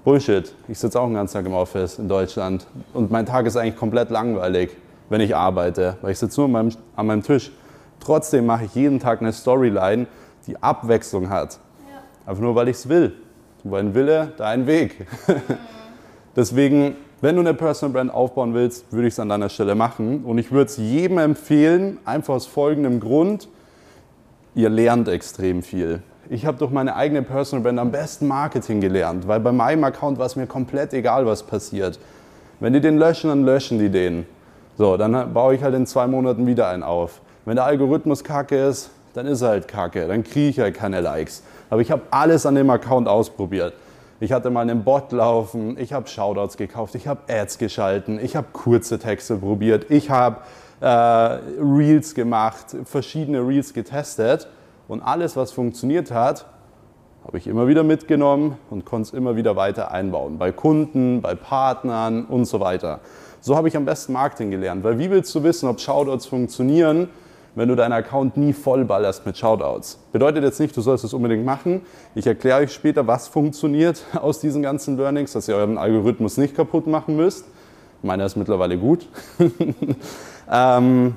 Bullshit. 0.05 0.55
Ich 0.69 0.79
sitze 0.79 1.00
auch 1.00 1.07
den 1.07 1.15
ganzen 1.15 1.39
Tag 1.39 1.47
im 1.47 1.55
Office 1.55 1.99
in 1.99 2.07
Deutschland. 2.07 2.67
Und 2.93 3.11
mein 3.11 3.25
Tag 3.25 3.47
ist 3.47 3.57
eigentlich 3.57 3.77
komplett 3.77 4.11
langweilig, 4.11 4.77
wenn 5.09 5.23
ich 5.23 5.35
arbeite, 5.35 5.97
weil 6.03 6.12
ich 6.12 6.19
sitze 6.19 6.39
nur 6.39 6.49
an 6.49 6.53
meinem, 6.53 6.71
an 6.97 7.07
meinem 7.07 7.23
Tisch. 7.23 7.50
Trotzdem 7.99 8.45
mache 8.45 8.67
ich 8.67 8.75
jeden 8.75 9.00
Tag 9.00 9.23
eine 9.23 9.33
Storyline, 9.33 10.07
die 10.47 10.62
Abwechslung 10.62 11.31
hat. 11.31 11.59
Ja. 11.89 12.31
Einfach 12.31 12.43
nur, 12.43 12.55
weil 12.55 12.69
ich 12.69 12.77
es 12.77 12.91
will. 12.91 13.15
Mein 13.65 13.95
Wille, 13.95 14.35
dein 14.37 14.67
Weg. 14.67 15.07
Deswegen, 16.37 16.95
wenn 17.23 17.37
du 17.37 17.41
eine 17.41 17.55
Personal 17.55 17.95
Brand 17.95 18.12
aufbauen 18.12 18.53
willst, 18.53 18.93
würde 18.93 19.09
ich 19.09 19.15
es 19.15 19.19
an 19.19 19.31
deiner 19.31 19.49
Stelle 19.49 19.75
machen. 19.75 20.25
Und 20.25 20.37
ich 20.37 20.53
würde 20.53 20.67
es 20.67 20.77
jedem 20.77 21.17
empfehlen, 21.17 21.97
einfach 22.05 22.35
aus 22.35 22.45
folgendem 22.45 23.00
Grund 23.00 23.49
ihr 24.54 24.69
lernt 24.69 25.09
extrem 25.09 25.62
viel. 25.62 26.02
Ich 26.28 26.47
habe 26.47 26.59
durch 26.59 26.71
meine 26.71 26.95
eigene 26.95 27.23
Personal 27.23 27.62
Brand 27.62 27.78
am 27.78 27.90
besten 27.90 28.28
Marketing 28.28 28.80
gelernt, 28.80 29.26
weil 29.26 29.40
bei 29.40 29.52
meinem 29.52 29.83
Account 29.85 30.19
war 30.19 30.26
es 30.26 30.37
mir 30.37 30.47
komplett 30.47 30.92
egal, 30.92 31.26
was 31.26 31.42
passiert. 31.42 31.99
Wenn 32.61 32.73
die 32.73 32.80
den 32.80 32.99
löschen, 32.99 33.30
dann 33.30 33.45
löschen 33.45 33.78
die 33.78 33.88
den. 33.88 34.26
So, 34.78 34.97
dann 34.97 35.33
baue 35.33 35.54
ich 35.54 35.62
halt 35.62 35.75
in 35.75 35.87
zwei 35.87 36.07
Monaten 36.07 36.47
wieder 36.47 36.69
einen 36.69 36.83
auf. 36.83 37.21
Wenn 37.45 37.57
der 37.57 37.64
Algorithmus 37.64 38.23
kacke 38.23 38.57
ist, 38.57 38.90
dann 39.14 39.26
ist 39.26 39.42
er 39.42 39.49
halt 39.49 39.69
kacke, 39.69 40.07
dann 40.07 40.23
kriege 40.23 40.50
ich 40.50 40.61
halt 40.61 40.75
keine 40.75 41.00
Likes. 41.00 41.42
Aber 41.69 41.80
ich 41.80 41.90
habe 41.90 42.02
alles 42.11 42.47
an 42.47 42.54
dem 42.54 42.71
Account 42.71 43.09
ausprobiert. 43.09 43.73
Ich 44.21 44.33
hatte 44.33 44.50
mal 44.50 44.61
einen 44.61 44.85
Bot 44.85 45.12
laufen, 45.12 45.78
ich 45.78 45.95
habe 45.95 46.07
Shoutouts 46.07 46.59
gekauft, 46.59 46.95
ich 46.95 47.09
habe 47.09 47.21
Ads 47.28 47.59
geschalten, 47.59 48.21
ich 48.23 48.37
habe 48.37 48.49
kurze 48.52 48.99
Texte 48.99 49.37
probiert, 49.37 49.87
ich 49.90 50.11
habe 50.11 50.37
äh, 50.81 50.87
Reels 50.87 52.15
gemacht, 52.15 52.77
verschiedene 52.85 53.47
Reels 53.47 53.73
getestet 53.73 54.49
und 54.89 55.03
alles, 55.03 55.37
was 55.37 55.53
funktioniert 55.53 56.11
hat, 56.11 56.47
habe 57.25 57.39
ich 57.39 57.47
immer 57.47 57.69
wieder 57.69 57.83
mitgenommen 57.83 58.57
und 58.71 58.85
konnte 58.85 59.09
es 59.09 59.13
immer 59.13 59.37
wieder 59.37 59.57
weiter 59.57 59.91
einbauen. 59.93 60.39
Bei 60.39 60.53
Kunden, 60.53 61.21
bei 61.21 61.35
Partnern 61.35 62.25
und 62.25 62.47
so 62.47 62.61
weiter. 62.61 63.01
So 63.41 63.57
habe 63.57 63.69
ich 63.69 63.77
am 63.77 63.85
besten 63.85 64.13
Marketing 64.13 64.51
gelernt. 64.51 64.85
Weil 64.85 64.99
wie 64.99 65.11
willst 65.11 65.35
du 65.35 65.43
wissen, 65.43 65.69
ob 65.69 65.81
Shoutouts 65.81 66.27
funktionieren, 66.27 67.09
wenn 67.55 67.69
du 67.69 67.77
deinen 67.77 67.93
Account 67.93 68.37
nie 68.37 68.53
vollballerst 68.53 69.27
mit 69.27 69.37
Shoutouts? 69.37 69.99
Bedeutet 70.13 70.45
jetzt 70.45 70.61
nicht, 70.61 70.77
du 70.77 70.81
sollst 70.81 71.05
es 71.05 71.13
unbedingt 71.13 71.45
machen. 71.45 71.83
Ich 72.15 72.27
erkläre 72.27 72.61
euch 72.61 72.73
später, 72.73 73.07
was 73.07 73.29
funktioniert 73.29 74.03
aus 74.21 74.41
diesen 74.41 74.63
ganzen 74.63 74.97
Learnings, 74.97 75.33
dass 75.33 75.47
ihr 75.47 75.57
euren 75.57 75.79
Algorithmus 75.79 76.37
nicht 76.37 76.57
kaputt 76.57 76.87
machen 76.87 77.17
müsst. 77.17 77.45
Meiner 78.03 78.25
ist 78.25 78.37
mittlerweile 78.37 78.79
gut. 78.79 79.07
ähm, 80.50 81.16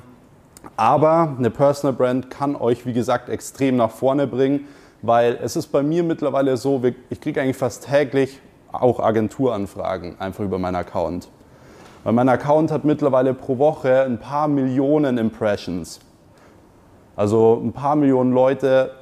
aber 0.76 1.34
eine 1.38 1.50
Personal 1.50 1.94
Brand 1.94 2.30
kann 2.30 2.56
euch, 2.56 2.86
wie 2.86 2.92
gesagt, 2.92 3.28
extrem 3.28 3.76
nach 3.76 3.90
vorne 3.90 4.26
bringen 4.26 4.66
weil 5.06 5.38
es 5.42 5.54
ist 5.54 5.66
bei 5.66 5.82
mir 5.82 6.02
mittlerweile 6.02 6.56
so, 6.56 6.82
ich 7.10 7.20
kriege 7.20 7.40
eigentlich 7.40 7.58
fast 7.58 7.86
täglich 7.86 8.40
auch 8.72 9.00
Agenturanfragen 9.00 10.18
einfach 10.18 10.44
über 10.44 10.58
meinen 10.58 10.76
Account. 10.76 11.28
Weil 12.04 12.14
mein 12.14 12.28
Account 12.28 12.70
hat 12.70 12.84
mittlerweile 12.84 13.34
pro 13.34 13.58
Woche 13.58 14.02
ein 14.02 14.18
paar 14.18 14.48
Millionen 14.48 15.18
Impressions. 15.18 16.00
Also 17.16 17.60
ein 17.62 17.72
paar 17.72 17.96
Millionen 17.96 18.32
Leute 18.32 18.92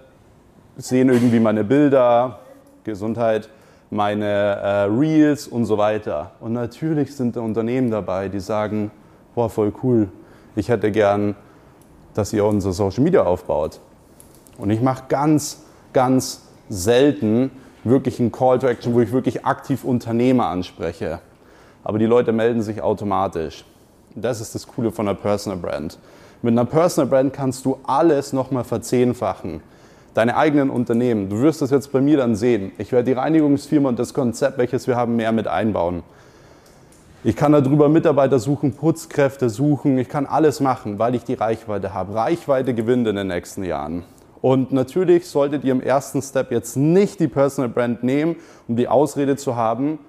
sehen 0.76 1.08
irgendwie 1.08 1.38
meine 1.38 1.62
Bilder, 1.62 2.40
Gesundheit, 2.82 3.48
meine 3.90 4.26
äh, 4.26 4.82
Reels 4.84 5.46
und 5.46 5.66
so 5.66 5.78
weiter. 5.78 6.32
Und 6.40 6.52
natürlich 6.52 7.14
sind 7.14 7.36
da 7.36 7.40
Unternehmen 7.40 7.92
dabei, 7.92 8.28
die 8.28 8.40
sagen, 8.40 8.90
boah, 9.36 9.48
voll 9.48 9.72
cool, 9.84 10.08
ich 10.56 10.68
hätte 10.68 10.90
gern, 10.90 11.34
dass 12.14 12.32
ihr 12.32 12.44
unser 12.44 12.72
Social 12.72 13.02
Media 13.02 13.22
aufbaut. 13.22 13.80
Und 14.58 14.70
ich 14.70 14.80
mache 14.80 15.04
ganz 15.08 15.62
ganz 15.92 16.42
selten 16.68 17.50
wirklich 17.84 18.20
ein 18.20 18.32
Call 18.32 18.58
to 18.58 18.66
Action, 18.66 18.94
wo 18.94 19.00
ich 19.00 19.12
wirklich 19.12 19.44
aktiv 19.44 19.84
Unternehmer 19.84 20.46
anspreche. 20.46 21.20
Aber 21.84 21.98
die 21.98 22.06
Leute 22.06 22.32
melden 22.32 22.62
sich 22.62 22.80
automatisch. 22.80 23.64
Das 24.14 24.40
ist 24.40 24.54
das 24.54 24.66
Coole 24.66 24.92
von 24.92 25.08
einer 25.08 25.18
Personal 25.18 25.58
Brand. 25.58 25.98
Mit 26.42 26.52
einer 26.52 26.64
Personal 26.64 27.08
Brand 27.08 27.32
kannst 27.32 27.64
du 27.64 27.78
alles 27.84 28.32
nochmal 28.32 28.64
verzehnfachen. 28.64 29.60
Deine 30.14 30.36
eigenen 30.36 30.70
Unternehmen. 30.70 31.30
Du 31.30 31.40
wirst 31.40 31.62
das 31.62 31.70
jetzt 31.70 31.90
bei 31.90 32.00
mir 32.00 32.18
dann 32.18 32.36
sehen. 32.36 32.72
Ich 32.78 32.92
werde 32.92 33.06
die 33.06 33.12
Reinigungsfirma 33.12 33.88
und 33.88 33.98
das 33.98 34.12
Konzept, 34.12 34.58
welches 34.58 34.86
wir 34.86 34.96
haben, 34.96 35.16
mehr 35.16 35.32
mit 35.32 35.48
einbauen. 35.48 36.02
Ich 37.24 37.36
kann 37.36 37.52
darüber 37.52 37.88
Mitarbeiter 37.88 38.40
suchen, 38.40 38.72
Putzkräfte 38.72 39.48
suchen. 39.48 39.96
Ich 39.96 40.08
kann 40.08 40.26
alles 40.26 40.58
machen, 40.58 40.98
weil 40.98 41.14
ich 41.14 41.22
die 41.22 41.34
Reichweite 41.34 41.94
habe. 41.94 42.16
Reichweite 42.16 42.74
gewinnt 42.74 43.06
in 43.06 43.14
den 43.14 43.28
nächsten 43.28 43.62
Jahren. 43.62 44.02
Und 44.40 44.72
natürlich 44.72 45.28
solltet 45.28 45.62
ihr 45.62 45.70
im 45.70 45.80
ersten 45.80 46.20
Step 46.20 46.50
jetzt 46.50 46.76
nicht 46.76 47.20
die 47.20 47.28
Personal 47.28 47.68
Brand 47.68 48.02
nehmen, 48.02 48.34
um 48.66 48.74
die 48.74 48.88
Ausrede 48.88 49.36
zu 49.36 49.54
haben, 49.54 50.00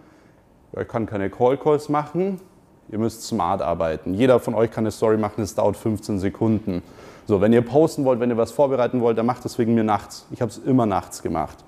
ich 0.75 0.87
kann 0.87 1.05
keine 1.05 1.29
Call 1.29 1.55
Calls 1.57 1.87
machen, 1.87 2.41
ihr 2.89 2.97
müsst 2.97 3.21
smart 3.21 3.61
arbeiten. 3.61 4.15
Jeder 4.15 4.39
von 4.39 4.55
euch 4.55 4.71
kann 4.71 4.83
eine 4.83 4.91
Story 4.91 5.17
machen, 5.17 5.43
es 5.43 5.53
dauert 5.53 5.77
15 5.77 6.17
Sekunden. 6.17 6.81
So, 7.27 7.41
wenn 7.41 7.53
ihr 7.53 7.61
posten 7.61 8.05
wollt, 8.05 8.21
wenn 8.21 8.31
ihr 8.31 8.37
was 8.37 8.51
vorbereiten 8.51 9.01
wollt, 9.01 9.19
dann 9.19 9.27
macht 9.27 9.45
das 9.45 9.59
wegen 9.59 9.75
mir 9.75 9.83
nachts. 9.83 10.25
Ich 10.31 10.41
habe 10.41 10.49
es 10.49 10.57
immer 10.57 10.87
nachts 10.87 11.21
gemacht. 11.21 11.63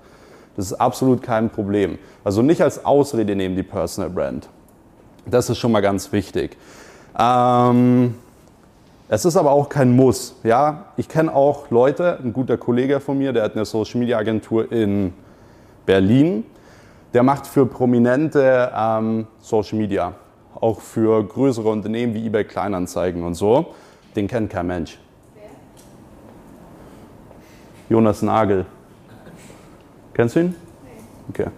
Das 0.56 0.66
ist 0.66 0.72
absolut 0.72 1.22
kein 1.22 1.50
Problem. 1.50 1.98
Also 2.24 2.42
nicht 2.42 2.62
als 2.62 2.84
Ausrede 2.84 3.36
nehmen 3.36 3.54
die 3.54 3.62
Personal 3.62 4.10
Brand. 4.10 4.48
Das 5.28 5.50
ist 5.50 5.58
schon 5.58 5.72
mal 5.72 5.80
ganz 5.80 6.12
wichtig. 6.12 6.56
Ähm, 7.18 8.14
es 9.08 9.24
ist 9.24 9.36
aber 9.36 9.50
auch 9.50 9.68
kein 9.68 9.94
Muss. 9.94 10.36
Ja? 10.44 10.86
Ich 10.96 11.08
kenne 11.08 11.34
auch 11.34 11.70
Leute, 11.70 12.18
ein 12.22 12.32
guter 12.32 12.56
Kollege 12.56 13.00
von 13.00 13.18
mir, 13.18 13.32
der 13.32 13.42
hat 13.42 13.54
eine 13.54 13.64
Social 13.64 13.98
Media 13.98 14.18
Agentur 14.18 14.70
in 14.70 15.12
Berlin. 15.84 16.44
Der 17.12 17.24
macht 17.24 17.46
für 17.46 17.66
Prominente 17.66 18.72
ähm, 18.76 19.26
Social 19.40 19.78
Media, 19.78 20.12
auch 20.54 20.80
für 20.80 21.24
größere 21.24 21.68
Unternehmen 21.68 22.14
wie 22.14 22.26
eBay 22.26 22.44
Kleinanzeigen 22.44 23.24
und 23.24 23.34
so. 23.34 23.74
Den 24.14 24.28
kennt 24.28 24.50
kein 24.50 24.66
Mensch. 24.66 24.98
Wer? 25.34 25.44
Jonas 27.88 28.22
Nagel. 28.22 28.64
Kennst 30.14 30.36
du 30.36 30.40
ihn? 30.40 30.54
Nee. 30.84 30.90
Okay. 31.30 31.50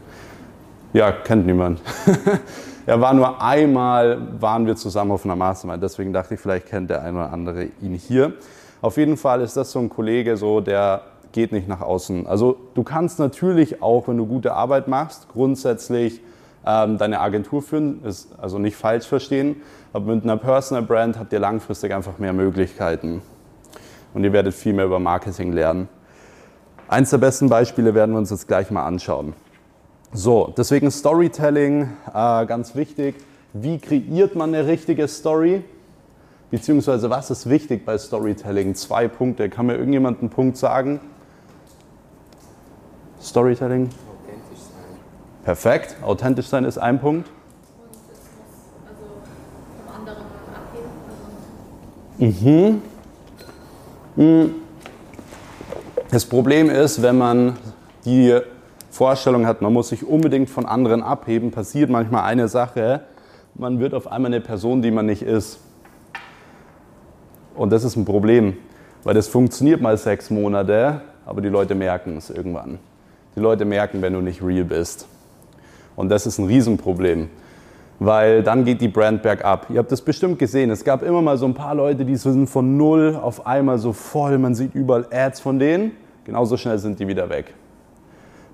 Ja, 0.93 1.13
kennt 1.13 1.47
niemand. 1.47 1.81
Er 2.89 3.03
war 3.03 3.13
nur 3.13 3.43
einmal, 3.43 4.41
waren 4.41 4.65
wir 4.65 4.75
zusammen 4.75 5.11
auf 5.11 5.27
einer 5.27 5.37
Mastermind, 5.37 5.83
deswegen 5.83 6.15
dachte 6.15 6.33
ich, 6.33 6.41
vielleicht 6.41 6.69
kennt 6.69 6.89
der 6.89 7.03
eine 7.03 7.19
oder 7.19 7.33
andere 7.35 7.65
ihn 7.83 7.93
hier. 7.93 8.33
Auf 8.81 8.97
jeden 8.97 9.19
Fall 9.19 9.43
ist 9.43 9.59
das 9.59 9.73
so 9.73 9.79
ein 9.79 9.91
Kollege, 9.91 10.39
so, 10.39 10.63
der 10.63 11.03
geht 11.33 11.53
nicht 11.53 11.69
nach 11.69 11.83
außen. 11.83 12.27
Also 12.27 12.57
du 12.73 12.83
kannst 12.85 13.19
natürlich 13.19 13.83
auch, 13.83 14.09
wenn 14.09 14.17
du 14.17 14.25
gute 14.25 14.55
Arbeit 14.55 14.89
machst, 14.89 15.29
grundsätzlich 15.29 16.23
ähm, 16.65 16.97
deine 16.97 17.21
Agentur 17.21 17.61
führen, 17.61 18.03
ist 18.05 18.31
also 18.41 18.59
nicht 18.59 18.77
falsch 18.77 19.07
verstehen, 19.07 19.57
aber 19.93 20.15
mit 20.15 20.25
einer 20.25 20.39
Personal 20.39 20.83
Brand 20.83 21.19
habt 21.19 21.31
ihr 21.35 21.41
langfristig 21.41 21.93
einfach 21.93 22.17
mehr 22.17 22.33
Möglichkeiten 22.33 23.21
und 24.15 24.25
ihr 24.25 24.33
werdet 24.33 24.55
viel 24.55 24.73
mehr 24.73 24.87
über 24.87 24.99
Marketing 24.99 25.53
lernen. 25.53 25.91
Eins 26.89 27.11
der 27.11 27.19
besten 27.19 27.51
Beispiele 27.51 27.95
werden 27.95 28.13
wir 28.13 28.19
uns 28.19 28.31
jetzt 28.31 28.49
gleich 28.49 28.71
mal 28.71 28.87
anschauen. 28.87 29.35
So, 30.13 30.55
deswegen 30.57 30.91
Storytelling, 30.91 31.91
äh, 32.15 32.47
ganz 32.47 32.75
wichtig. 32.75 33.17
Wie 33.53 33.79
kreiert 33.79 34.35
man 34.35 34.55
eine 34.55 34.67
richtige 34.67 35.07
Story? 35.07 35.63
Beziehungsweise 36.51 37.11
was 37.11 37.31
ist 37.31 37.49
wichtig 37.49 37.85
bei 37.85 37.99
Storytelling? 37.99 38.75
Zwei 38.75 39.07
Punkte. 39.07 39.51
Kann 39.51 39.67
mir 39.67 39.77
irgendjemand 39.77 40.21
einen 40.21 40.31
Punkt 40.31 40.57
sagen? 40.57 41.01
Storytelling? 43.21 43.91
Authentisch 43.91 44.59
sein. 44.59 44.99
Perfekt. 45.45 45.97
Authentisch 46.03 46.47
sein 46.47 46.65
ist 46.65 46.79
ein 46.79 46.99
Punkt. 46.99 47.29
Und 47.29 47.91
es 47.91 48.19
muss 48.39 48.49
also 48.89 49.05
vom 49.85 49.95
anderen 49.95 50.23
abheben. 50.55 50.91
Also 52.19 52.47
mhm. 52.47 52.83
mhm. 54.17 54.55
Das 56.11 56.25
Problem 56.25 56.71
ist, 56.71 57.03
wenn 57.03 57.19
man 57.19 57.59
die 58.07 58.41
Vorstellung 58.91 59.47
hat, 59.47 59.63
man 59.63 59.73
muss 59.73 59.91
sich 59.91 60.07
unbedingt 60.07 60.49
von 60.49 60.67
anderen 60.67 61.03
abheben, 61.03 61.51
passiert 61.51 61.91
manchmal 61.91 62.25
eine 62.25 62.49
Sache, 62.49 63.03
man 63.55 63.81
wird 63.81 63.95
auf 63.95 64.11
einmal 64.11 64.33
eine 64.33 64.41
Person, 64.41 64.83
die 64.83 64.91
man 64.91 65.07
nicht 65.07 65.23
ist. 65.23 65.61
Und 67.55 67.71
das 67.71 67.85
ist 67.85 67.97
ein 67.97 68.05
Problem, 68.05 68.57
weil 69.05 69.15
das 69.15 69.29
funktioniert 69.29 69.81
mal 69.81 69.97
sechs 69.97 70.31
Monate, 70.31 71.03
aber 71.27 71.41
die 71.41 71.49
Leute 71.49 71.75
merken 71.75 72.17
es 72.17 72.31
irgendwann. 72.31 72.79
Die 73.37 73.41
Leute 73.41 73.65
merken, 73.65 74.01
wenn 74.01 74.13
du 74.13 74.21
nicht 74.21 74.43
real 74.43 74.65
bist. 74.65 75.07
Und 75.97 76.09
das 76.09 76.27
ist 76.27 76.39
ein 76.39 76.47
Riesenproblem, 76.47 77.29
weil 77.99 78.43
dann 78.43 78.65
geht 78.65 78.81
die 78.81 78.89
Brand 78.89 79.23
bergab. 79.23 79.67
Ihr 79.71 79.79
habt 79.79 79.93
das 79.93 80.01
bestimmt 80.01 80.39
gesehen. 80.39 80.71
Es 80.71 80.85
gab 80.85 81.03
immer 81.03 81.21
mal 81.21 81.37
so 81.37 81.47
ein 81.47 81.55
paar 81.55 81.75
Leute, 81.75 82.05
die 82.05 82.17
sind 82.17 82.47
von 82.47 82.77
null 82.77 83.19
auf 83.21 83.47
einmal 83.47 83.79
so 83.79 83.93
voll. 83.93 84.39
Man 84.39 84.55
sieht 84.55 84.75
überall 84.75 85.07
Ads 85.11 85.41
von 85.41 85.59
denen. 85.59 85.93
Genauso 86.25 86.57
schnell 86.57 86.79
sind 86.79 87.01
die 87.01 87.09
wieder 87.09 87.29
weg 87.29 87.55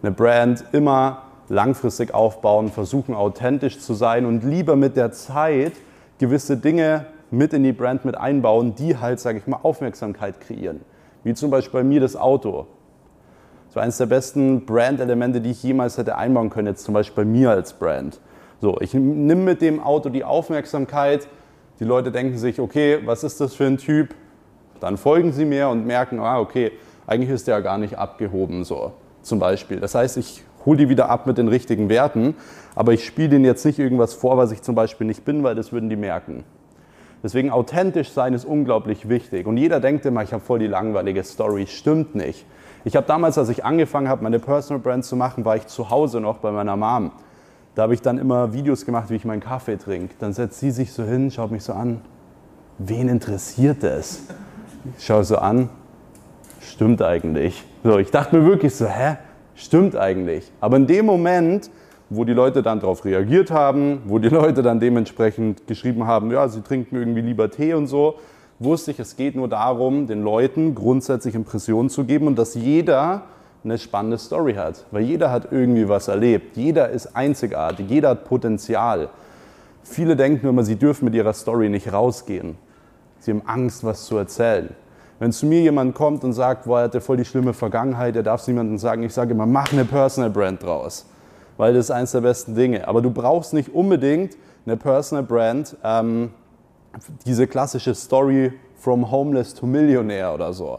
eine 0.05 0.13
Brand 0.13 0.65
immer 0.73 1.23
langfristig 1.49 2.13
aufbauen, 2.13 2.69
versuchen 2.71 3.15
authentisch 3.15 3.79
zu 3.79 3.95
sein 3.95 4.27
und 4.27 4.45
lieber 4.45 4.77
mit 4.77 4.97
der 4.97 5.13
Zeit 5.13 5.73
gewisse 6.19 6.59
Dinge 6.59 7.07
mit 7.31 7.55
in 7.55 7.63
die 7.63 7.73
Brand 7.73 8.05
mit 8.05 8.17
einbauen, 8.17 8.75
die 8.75 8.99
halt, 8.99 9.19
sage 9.19 9.39
ich 9.39 9.47
mal, 9.47 9.61
Aufmerksamkeit 9.63 10.41
kreieren. 10.41 10.81
Wie 11.23 11.33
zum 11.33 11.51
Beispiel 11.51 11.81
bei 11.81 11.85
mir 11.85 12.01
das 12.01 12.17
Auto. 12.17 12.67
War 13.73 13.83
eines 13.83 13.97
der 13.97 14.07
besten 14.07 14.67
Brand-Elemente, 14.67 15.41
die 15.41 15.51
ich 15.51 15.63
jemals 15.65 15.99
hätte 15.99 16.17
einbauen 16.17 16.49
können, 16.49 16.69
jetzt 16.69 16.85
zum 16.85 16.95
Beispiel 16.95 17.25
bei 17.25 17.29
mir 17.29 17.51
als 17.51 17.73
Brand. 17.73 18.21
So, 18.61 18.79
ich 18.81 18.95
nehme 18.95 19.43
mit 19.43 19.63
dem 19.63 19.83
Auto 19.83 20.11
die 20.11 20.23
Aufmerksamkeit, 20.23 21.27
die 21.81 21.85
Leute 21.85 22.13
denken 22.13 22.39
sich, 22.39 22.61
okay, 22.61 23.01
was 23.05 23.25
ist 23.25 23.41
das 23.41 23.55
für 23.55 23.65
ein 23.65 23.79
Typ? 23.79 24.15
Dann 24.79 24.97
folgen 24.97 25.33
sie 25.33 25.45
mir 25.45 25.71
und 25.71 25.87
merken, 25.87 26.21
ah, 26.21 26.39
okay, 26.39 26.71
eigentlich 27.09 27.31
ist 27.31 27.49
der 27.49 27.57
ja 27.57 27.61
gar 27.63 27.79
nicht 27.79 27.99
abgehoben 27.99 28.63
so 28.63 28.93
zum 29.25 29.39
Beispiel. 29.39 29.81
Das 29.81 29.95
heißt, 29.95 30.17
ich 30.17 30.45
hole 30.65 30.79
die 30.79 30.89
wieder 30.89 31.11
ab 31.11 31.27
mit 31.27 31.39
den 31.39 31.49
richtigen 31.49 31.89
Werten, 31.89 32.35
aber 32.75 32.93
ich 32.93 33.05
spiele 33.05 33.31
denen 33.31 33.45
jetzt 33.45 33.65
nicht 33.65 33.79
irgendwas 33.79 34.15
vor, 34.15 34.37
was 34.37 34.53
ich 34.53 34.63
zum 34.63 34.75
Beispiel 34.75 35.07
nicht 35.07 35.25
bin, 35.25 35.43
weil 35.43 35.55
das 35.55 35.73
würden 35.73 35.89
die 35.91 35.97
merken. 35.97 36.45
Deswegen 37.23 37.51
authentisch 37.51 38.11
sein 38.11 38.35
ist 38.35 38.45
unglaublich 38.45 39.09
wichtig. 39.09 39.47
Und 39.47 39.57
jeder 39.57 39.81
denkt 39.81 40.05
immer, 40.05 40.23
ich 40.23 40.35
habe 40.35 40.45
voll 40.45 40.59
die 40.59 40.67
langweilige 40.67 41.25
Story. 41.25 41.67
Stimmt 41.67 42.15
nicht. 42.15 42.45
Ich 42.85 42.97
habe 42.97 43.07
damals, 43.07 43.39
als 43.39 43.49
ich 43.49 43.65
angefangen 43.65 44.09
habe, 44.09 44.23
meine 44.23 44.39
Personal 44.39 44.83
Brand 44.83 45.07
zu 45.07 45.17
machen, 45.17 45.47
war 45.47 45.57
ich 45.57 45.67
zu 45.67 45.89
Hause 45.89 46.21
noch 46.21 46.39
bei 46.39 46.53
meiner 46.53 46.77
Mom. 46.77 47.13
Da 47.75 47.85
habe 47.85 47.95
ich 47.95 48.03
dann 48.03 48.19
immer 48.19 48.53
Videos 48.53 48.85
gemacht, 48.85 49.09
wie 49.09 49.17
ich 49.17 49.25
meinen 49.25 49.41
Kaffee 49.41 49.77
trinke. 49.77 50.15
Dann 50.19 50.35
setzt 50.35 50.61
sie 50.61 50.71
sich 50.71 50.93
so 50.93 51.03
hin, 51.03 51.31
schaut 51.31 51.51
mich 51.51 51.65
so 51.65 51.73
an. 51.73 52.03
wen 52.79 53.09
interessiert 53.09 53.83
das? 53.83 54.25
Ich 54.99 55.07
schaue 55.07 55.25
so 55.25 55.39
an, 55.39 55.71
stimmt 56.71 57.03
eigentlich. 57.03 57.63
So, 57.83 57.99
ich 57.99 58.11
dachte 58.11 58.37
mir 58.37 58.47
wirklich 58.47 58.75
so, 58.75 58.87
hä, 58.87 59.17
stimmt 59.55 59.97
eigentlich. 59.97 60.51
Aber 60.61 60.77
in 60.77 60.87
dem 60.87 61.07
Moment, 61.07 61.71
wo 62.11 62.25
die 62.25 62.33
Leute 62.33 62.63
dann 62.63 62.81
darauf 62.81 63.05
reagiert 63.05 63.51
haben, 63.51 64.03
wo 64.07 64.19
die 64.19 64.29
Leute 64.29 64.63
dann 64.63 64.81
dementsprechend 64.81 65.67
geschrieben 65.67 66.07
haben, 66.07 66.31
ja, 66.31 66.49
sie 66.49 66.63
trinken 66.63 66.97
irgendwie 66.97 67.21
lieber 67.21 67.51
Tee 67.51 67.75
und 67.75 67.87
so, 67.87 68.17
wusste 68.59 68.93
ich, 68.93 68.99
es 68.99 69.17
geht 69.17 69.37
nur 69.37 69.49
darum, 69.49 70.07
den 70.07 70.23
Leuten 70.23 70.75
grundsätzlich 70.75 71.35
Impressionen 71.35 71.91
zu 71.91 72.05
geben 72.05 72.27
und 72.27 72.39
dass 72.39 72.55
jeder 72.55 73.23
eine 73.65 73.79
spannende 73.79 74.19
Story 74.19 74.55
hat. 74.55 74.85
Weil 74.91 75.05
jeder 75.05 75.31
hat 75.31 75.49
irgendwie 75.51 75.89
was 75.89 76.09
erlebt. 76.09 76.57
Jeder 76.57 76.91
ist 76.91 77.17
einzigartig. 77.17 77.89
Jeder 77.89 78.11
hat 78.11 78.25
Potenzial. 78.25 79.09
Viele 79.83 80.17
denken 80.17 80.47
immer, 80.47 80.65
sie 80.65 80.77
dürfen 80.77 81.07
mit 81.07 81.15
ihrer 81.15 81.33
Story 81.33 81.69
nicht 81.69 81.93
rausgehen. 81.93 82.57
Sie 83.21 83.31
haben 83.31 83.43
Angst, 83.47 83.85
was 83.85 84.05
zu 84.05 84.17
erzählen. 84.17 84.71
Wenn 85.19 85.33
zu 85.33 85.47
mir 85.47 85.61
jemand 85.61 85.95
kommt 85.95 86.25
und 86.25 86.33
sagt, 86.33 86.65
boah, 86.65 86.81
er 86.81 86.85
hatte 86.85 87.01
voll 87.01 87.17
die 87.17 87.25
schlimme 87.25 87.53
Vergangenheit, 87.53 88.17
er 88.17 88.23
darf 88.23 88.41
es 88.41 88.49
niemandem 88.49 88.79
sagen, 88.79 89.03
ich 89.03 89.15
sage 89.15 89.33
immer, 89.33 89.47
mach 89.47 89.73
eine 89.73 89.85
Personal 89.85 90.31
Brand 90.31 90.63
draus. 90.63 91.07
Weil 91.57 91.73
das 91.75 91.87
ist 91.87 91.91
eines 91.93 92.13
der 92.13 92.21
besten 92.23 92.55
Dinge. 92.55 92.89
Aber 92.89 93.01
du 93.01 93.11
brauchst 93.11 93.55
nicht 93.55 93.73
unbedingt 93.73 94.37
eine 94.67 94.77
Personal 94.77 95.23
Brand, 95.23 95.77
ähm, 95.85 96.31
diese 97.27 97.47
klassische 97.47 97.95
Story 97.95 98.53
from 98.77 99.11
homeless 99.11 99.55
to 99.55 99.67
millionaire 99.67 100.35
oder 100.35 100.53
so. 100.53 100.79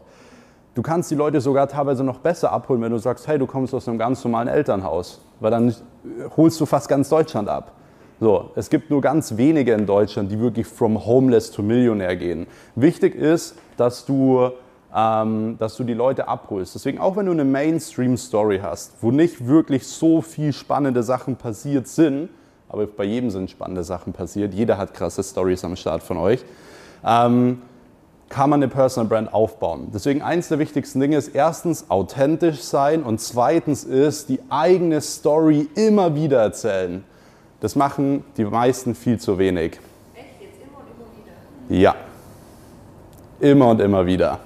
Du 0.74 0.82
kannst 0.82 1.10
die 1.10 1.14
Leute 1.14 1.40
sogar 1.40 1.68
teilweise 1.68 2.04
noch 2.04 2.18
besser 2.18 2.52
abholen, 2.52 2.82
wenn 2.82 2.92
du 2.92 2.98
sagst, 2.98 3.26
hey, 3.26 3.38
du 3.38 3.46
kommst 3.46 3.72
aus 3.72 3.88
einem 3.88 3.98
ganz 3.98 4.22
normalen 4.22 4.48
Elternhaus, 4.48 5.22
weil 5.40 5.50
dann 5.50 5.74
holst 6.36 6.60
du 6.60 6.66
fast 6.66 6.88
ganz 6.88 7.08
Deutschland 7.08 7.48
ab. 7.48 7.72
So, 8.18 8.50
es 8.54 8.70
gibt 8.70 8.90
nur 8.90 9.02
ganz 9.02 9.36
wenige 9.36 9.72
in 9.72 9.84
Deutschland, 9.84 10.32
die 10.32 10.40
wirklich 10.40 10.66
from 10.66 11.04
homeless 11.04 11.50
to 11.50 11.62
millionaire 11.62 12.16
gehen. 12.16 12.46
Wichtig 12.74 13.14
ist, 13.14 13.56
dass 13.76 14.06
du, 14.06 14.50
ähm, 14.94 15.56
dass 15.58 15.76
du 15.76 15.84
die 15.84 15.92
Leute 15.92 16.26
abholst. 16.26 16.74
Deswegen, 16.74 16.98
auch 16.98 17.16
wenn 17.16 17.26
du 17.26 17.32
eine 17.32 17.44
Mainstream-Story 17.44 18.60
hast, 18.62 18.94
wo 19.02 19.10
nicht 19.10 19.46
wirklich 19.46 19.86
so 19.86 20.22
viel 20.22 20.54
spannende 20.54 21.02
Sachen 21.02 21.36
passiert 21.36 21.88
sind, 21.88 22.30
aber 22.70 22.86
bei 22.86 23.04
jedem 23.04 23.30
sind 23.30 23.50
spannende 23.50 23.84
Sachen 23.84 24.14
passiert, 24.14 24.54
jeder 24.54 24.78
hat 24.78 24.94
krasse 24.94 25.22
Stories 25.22 25.62
am 25.64 25.76
Start 25.76 26.02
von 26.02 26.16
euch, 26.16 26.42
ähm, 27.04 27.60
kann 28.30 28.50
man 28.50 28.62
eine 28.62 28.72
Personal 28.72 29.08
Brand 29.08 29.34
aufbauen. 29.34 29.88
Deswegen 29.92 30.22
eins 30.22 30.48
der 30.48 30.58
wichtigsten 30.58 31.00
Dinge 31.00 31.18
ist 31.18 31.28
erstens 31.28 31.90
authentisch 31.90 32.62
sein 32.62 33.02
und 33.02 33.20
zweitens 33.20 33.84
ist 33.84 34.30
die 34.30 34.40
eigene 34.48 35.02
Story 35.02 35.68
immer 35.74 36.14
wieder 36.14 36.40
erzählen. 36.40 37.04
Das 37.60 37.74
machen 37.74 38.24
die 38.36 38.44
meisten 38.44 38.94
viel 38.94 39.18
zu 39.18 39.38
wenig. 39.38 39.80
Echt? 40.14 40.26
Jetzt 40.40 40.58
immer 40.60 40.78
und 40.78 40.88
immer 40.90 41.78
wieder? 41.78 41.84
Ja. 41.84 41.94
Immer 43.40 43.68
und 43.68 43.80
immer 43.80 44.06
wieder. 44.06 44.38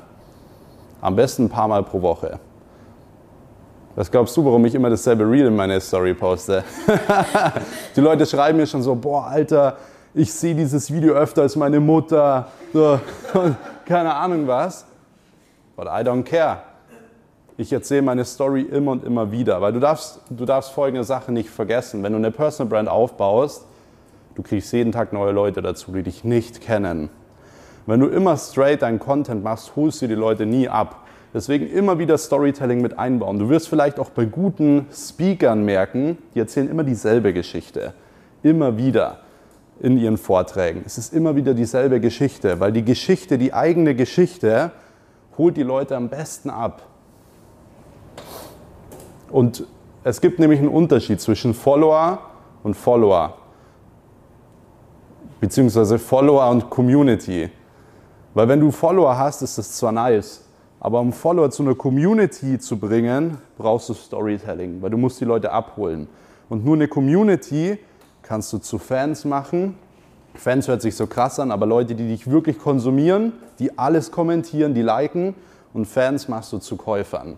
Am 1.00 1.16
besten 1.16 1.44
ein 1.44 1.48
paar 1.48 1.68
Mal 1.68 1.82
pro 1.82 2.00
Woche. 2.02 2.38
Was 3.96 4.10
glaubst 4.10 4.36
du, 4.36 4.44
warum 4.44 4.64
ich 4.64 4.74
immer 4.74 4.88
dasselbe 4.88 5.24
Reel 5.24 5.46
in 5.46 5.56
meine 5.56 5.80
Story 5.80 6.14
poste? 6.14 6.62
die 7.96 8.00
Leute 8.00 8.24
schreiben 8.24 8.58
mir 8.58 8.66
schon 8.66 8.82
so, 8.82 8.94
boah, 8.94 9.26
Alter, 9.26 9.76
ich 10.14 10.32
sehe 10.32 10.54
dieses 10.54 10.92
Video 10.92 11.14
öfter 11.14 11.42
als 11.42 11.56
meine 11.56 11.80
Mutter. 11.80 12.48
So, 12.72 13.00
keine 13.84 14.14
Ahnung 14.14 14.46
was. 14.46 14.86
But 15.76 15.86
I 15.86 16.02
don't 16.04 16.22
care. 16.22 16.58
Ich 17.60 17.74
erzähle 17.74 18.00
meine 18.00 18.24
Story 18.24 18.62
immer 18.62 18.92
und 18.92 19.04
immer 19.04 19.32
wieder, 19.32 19.60
weil 19.60 19.74
du 19.74 19.80
darfst, 19.80 20.22
du 20.30 20.46
darfst 20.46 20.72
folgende 20.72 21.04
Sache 21.04 21.30
nicht 21.30 21.50
vergessen. 21.50 22.02
Wenn 22.02 22.12
du 22.12 22.16
eine 22.16 22.30
Personal 22.30 22.70
Brand 22.70 22.88
aufbaust, 22.88 23.66
du 24.34 24.40
kriegst 24.40 24.72
jeden 24.72 24.92
Tag 24.92 25.12
neue 25.12 25.32
Leute 25.32 25.60
dazu, 25.60 25.92
die 25.92 26.02
dich 26.02 26.24
nicht 26.24 26.62
kennen. 26.62 27.10
Wenn 27.84 28.00
du 28.00 28.06
immer 28.06 28.38
straight 28.38 28.80
deinen 28.80 28.98
Content 28.98 29.44
machst, 29.44 29.76
holst 29.76 30.00
du 30.00 30.08
die 30.08 30.14
Leute 30.14 30.46
nie 30.46 30.70
ab. 30.70 31.06
Deswegen 31.34 31.70
immer 31.70 31.98
wieder 31.98 32.16
Storytelling 32.16 32.80
mit 32.80 32.98
einbauen. 32.98 33.38
Du 33.38 33.50
wirst 33.50 33.68
vielleicht 33.68 33.98
auch 33.98 34.08
bei 34.08 34.24
guten 34.24 34.86
Speakern 34.90 35.62
merken, 35.62 36.16
die 36.34 36.38
erzählen 36.38 36.70
immer 36.70 36.82
dieselbe 36.82 37.34
Geschichte. 37.34 37.92
Immer 38.42 38.78
wieder 38.78 39.18
in 39.80 39.99
ihren 39.99 40.16
Vorträgen. 40.16 40.82
Es 40.86 40.96
ist 40.96 41.12
immer 41.12 41.36
wieder 41.36 41.52
dieselbe 41.52 42.00
Geschichte, 42.00 42.58
weil 42.58 42.73
die 42.73 42.86
Geschichte, 42.86 43.36
die 43.36 43.52
eigene 43.52 43.94
Geschichte, 43.94 44.70
holt 45.36 45.58
die 45.58 45.62
Leute 45.62 45.94
am 45.94 46.08
besten 46.08 46.49
ab. 46.49 46.86
Und 49.30 49.64
es 50.02 50.21
gibt 50.21 50.38
nämlich 50.38 50.58
einen 50.58 50.69
Unterschied 50.69 51.21
zwischen 51.21 51.54
Follower 51.54 52.19
und 52.62 52.75
Follower, 52.75 53.34
beziehungsweise 55.40 55.99
Follower 55.99 56.49
und 56.50 56.69
Community. 56.69 57.50
Weil 58.34 58.49
wenn 58.49 58.60
du 58.60 58.71
Follower 58.71 59.16
hast, 59.16 59.43
ist 59.43 59.58
das 59.58 59.73
zwar 59.73 59.93
nice, 59.93 60.45
aber 60.80 61.00
um 61.00 61.12
Follower 61.12 61.50
zu 61.50 61.62
einer 61.62 61.75
Community 61.75 62.58
zu 62.58 62.78
bringen, 62.78 63.38
brauchst 63.58 63.88
du 63.88 63.95
Storytelling, 63.95 64.80
weil 64.80 64.90
du 64.90 64.97
musst 64.97 65.21
die 65.21 65.25
Leute 65.25 65.52
abholen. 65.52 66.08
Und 66.49 66.64
nur 66.64 66.75
eine 66.75 66.88
Community 66.88 67.78
kannst 68.23 68.52
du 68.52 68.58
zu 68.58 68.78
Fans 68.78 69.25
machen. 69.25 69.76
Fans 70.34 70.69
hört 70.69 70.80
sich 70.80 70.97
so 70.97 71.06
krass 71.06 71.38
an, 71.38 71.50
aber 71.50 71.66
Leute, 71.66 71.95
die 71.95 72.08
dich 72.08 72.30
wirklich 72.30 72.58
konsumieren, 72.58 73.32
die 73.58 73.76
alles 73.78 74.10
kommentieren, 74.10 74.75
die 74.75 74.82
liken 74.82 75.34
und 75.75 75.86
Fans 75.86 76.28
machst 76.28 76.52
du 76.52 76.58
zu 76.58 76.76
Käufern. 76.76 77.36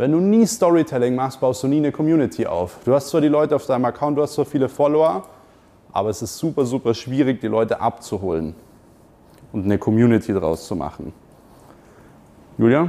Wenn 0.00 0.12
du 0.12 0.18
nie 0.18 0.46
Storytelling 0.46 1.14
machst, 1.14 1.40
baust 1.40 1.62
du 1.62 1.68
nie 1.68 1.76
eine 1.76 1.92
Community 1.92 2.46
auf. 2.46 2.78
Du 2.86 2.94
hast 2.94 3.10
zwar 3.10 3.20
die 3.20 3.28
Leute 3.28 3.54
auf 3.54 3.66
deinem 3.66 3.84
Account, 3.84 4.16
du 4.16 4.22
hast 4.22 4.32
zwar 4.32 4.46
viele 4.46 4.66
Follower, 4.66 5.24
aber 5.92 6.08
es 6.08 6.22
ist 6.22 6.38
super, 6.38 6.64
super 6.64 6.94
schwierig, 6.94 7.42
die 7.42 7.48
Leute 7.48 7.78
abzuholen 7.82 8.54
und 9.52 9.66
eine 9.66 9.76
Community 9.76 10.32
draus 10.32 10.66
zu 10.66 10.74
machen. 10.74 11.12
Julia? 12.56 12.88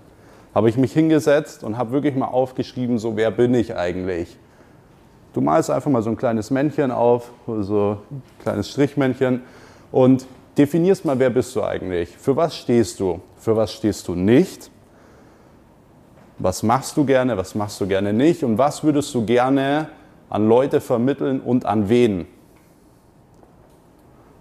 Habe 0.55 0.69
ich 0.69 0.77
mich 0.77 0.93
hingesetzt 0.93 1.61
und 1.65 1.77
habe 1.77 1.91
wirklich 1.91 2.15
mal 2.15 2.27
aufgeschrieben, 2.27 2.99
so 2.99 3.17
wer 3.17 3.29
bin 3.29 3.53
ich 3.53 3.75
eigentlich? 3.75 4.37
Du 5.33 5.41
malst 5.41 5.71
einfach 5.71 5.91
mal 5.91 6.01
so 6.01 6.09
ein 6.09 6.15
kleines 6.15 6.51
Männchen 6.51 6.91
auf, 6.91 7.31
so 7.45 7.97
ein 8.09 8.23
kleines 8.41 8.69
Strichmännchen 8.69 9.41
und 9.91 10.25
definierst 10.57 11.03
mal, 11.03 11.19
wer 11.19 11.31
bist 11.31 11.53
du 11.53 11.63
eigentlich? 11.63 12.17
Für 12.17 12.37
was 12.37 12.55
stehst 12.55 13.01
du? 13.01 13.19
Für 13.39 13.57
was 13.57 13.73
stehst 13.73 14.07
du 14.07 14.15
nicht? 14.15 14.71
Was 16.37 16.63
machst 16.63 16.95
du 16.95 17.03
gerne? 17.03 17.35
Was 17.35 17.55
machst 17.55 17.81
du 17.81 17.87
gerne 17.87 18.13
nicht? 18.13 18.45
Und 18.45 18.57
was 18.57 18.85
würdest 18.85 19.13
du 19.13 19.25
gerne 19.25 19.89
an 20.29 20.47
Leute 20.47 20.79
vermitteln 20.79 21.41
und 21.41 21.65
an 21.65 21.89
wen? 21.89 22.25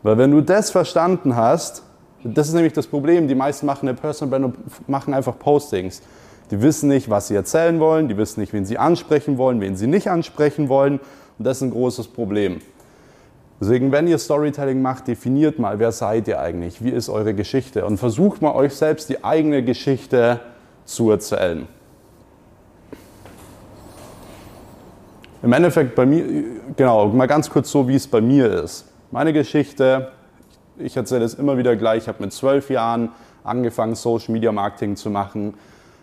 Weil 0.02 0.18
wenn 0.18 0.30
du 0.30 0.40
das 0.40 0.70
verstanden 0.70 1.36
hast, 1.36 1.82
das 2.24 2.48
ist 2.48 2.54
nämlich 2.54 2.72
das 2.72 2.86
Problem, 2.86 3.28
die 3.28 3.34
meisten 3.34 3.66
machen 3.66 3.88
eine 3.88 3.96
Personal 3.96 4.40
Brand 4.40 4.56
und 4.56 4.88
machen 4.88 5.14
einfach 5.14 5.38
Postings. 5.38 6.02
Die 6.50 6.60
wissen 6.62 6.88
nicht, 6.88 7.10
was 7.10 7.28
sie 7.28 7.34
erzählen 7.34 7.78
wollen, 7.78 8.08
die 8.08 8.16
wissen 8.16 8.40
nicht, 8.40 8.52
wen 8.52 8.64
sie 8.64 8.78
ansprechen 8.78 9.38
wollen, 9.38 9.60
wen 9.60 9.76
sie 9.76 9.86
nicht 9.86 10.08
ansprechen 10.08 10.68
wollen. 10.68 11.00
Und 11.38 11.44
das 11.46 11.58
ist 11.58 11.62
ein 11.62 11.70
großes 11.70 12.08
Problem. 12.08 12.60
Deswegen, 13.60 13.90
wenn 13.90 14.06
ihr 14.06 14.18
Storytelling 14.18 14.80
macht, 14.80 15.08
definiert 15.08 15.58
mal, 15.58 15.78
wer 15.78 15.90
seid 15.90 16.28
ihr 16.28 16.40
eigentlich, 16.40 16.82
wie 16.82 16.90
ist 16.90 17.08
eure 17.08 17.34
Geschichte 17.34 17.84
und 17.84 17.98
versucht 17.98 18.40
mal 18.40 18.54
euch 18.54 18.74
selbst 18.74 19.08
die 19.08 19.24
eigene 19.24 19.64
Geschichte 19.64 20.40
zu 20.84 21.10
erzählen. 21.10 21.66
Im 25.42 25.52
Endeffekt 25.52 25.94
bei 25.94 26.06
mir, 26.06 26.24
genau, 26.76 27.08
mal 27.08 27.26
ganz 27.26 27.50
kurz 27.50 27.70
so, 27.70 27.86
wie 27.88 27.94
es 27.94 28.06
bei 28.06 28.20
mir 28.20 28.62
ist. 28.62 28.84
Meine 29.10 29.32
Geschichte, 29.32 30.12
ich 30.76 30.94
erzähle 30.94 31.24
es 31.24 31.32
immer 31.32 31.56
wieder 31.56 31.76
gleich, 31.76 32.02
ich 32.02 32.08
habe 32.08 32.22
mit 32.22 32.30
zwölf 32.30 32.68
Jahren 32.68 33.08
angefangen, 33.42 33.94
Social 33.94 34.34
Media 34.34 34.52
Marketing 34.52 34.96
zu 34.96 35.08
machen, 35.08 35.54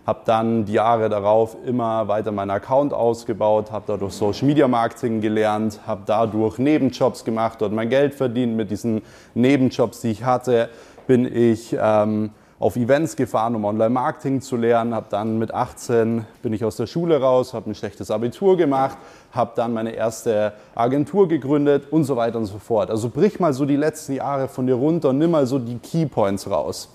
habe 0.08 0.22
dann 0.26 0.66
die 0.66 0.74
Jahre 0.74 1.08
darauf 1.08 1.56
immer 1.68 2.08
weiter 2.08 2.32
meinen 2.32 2.50
Account 2.50 2.96
ausgebaut, 2.96 3.72
habe 3.72 3.84
dadurch 3.86 4.14
Social 4.14 4.48
Media 4.48 4.68
Marketing 4.68 5.22
gelernt, 5.22 5.82
habe 5.86 6.02
dadurch 6.08 6.58
Nebenjobs 6.58 7.24
gemacht, 7.24 7.62
dort 7.62 7.74
mein 7.74 7.90
Geld 7.90 8.16
verdient. 8.16 8.56
Mit 8.56 8.72
diesen 8.72 9.04
Nebenjobs, 9.36 10.02
die 10.02 10.10
ich 10.10 10.24
hatte, 10.24 10.70
bin 11.06 11.32
ich 11.32 11.78
ähm, 11.80 12.32
auf 12.60 12.76
Events 12.78 13.16
gefahren, 13.16 13.56
um 13.56 13.66
Online-Marketing 13.66 14.42
zu 14.42 14.56
lernen. 14.56 14.94
Habe 14.94 15.08
dann 15.10 15.38
mit 15.38 15.54
18 15.54 16.26
bin 16.42 16.54
ich 16.54 16.64
aus 16.64 16.78
der 16.78 16.88
Schule 16.88 17.20
raus, 17.20 17.54
habe 17.54 17.70
ein 17.70 17.76
schlechtes 17.76 18.12
Abitur 18.12 18.58
gemacht, 18.58 18.98
habe 19.32 19.52
dann 19.56 19.74
meine 19.74 19.92
erste 19.92 20.54
Agentur 20.74 21.28
gegründet 21.28 21.92
und 21.92 22.06
so 22.06 22.16
weiter 22.16 22.38
und 22.38 22.46
so 22.46 22.60
fort. 22.60 22.90
Also 22.90 23.10
brich 23.10 23.40
mal 23.40 23.54
so 23.54 23.66
die 23.66 23.76
letzten 23.76 24.14
Jahre 24.14 24.48
von 24.48 24.68
dir 24.68 24.76
runter 24.76 25.10
und 25.10 25.18
nimm 25.18 25.32
mal 25.32 25.46
so 25.46 25.60
die 25.60 25.78
Keypoints 25.80 26.50
raus 26.50 26.90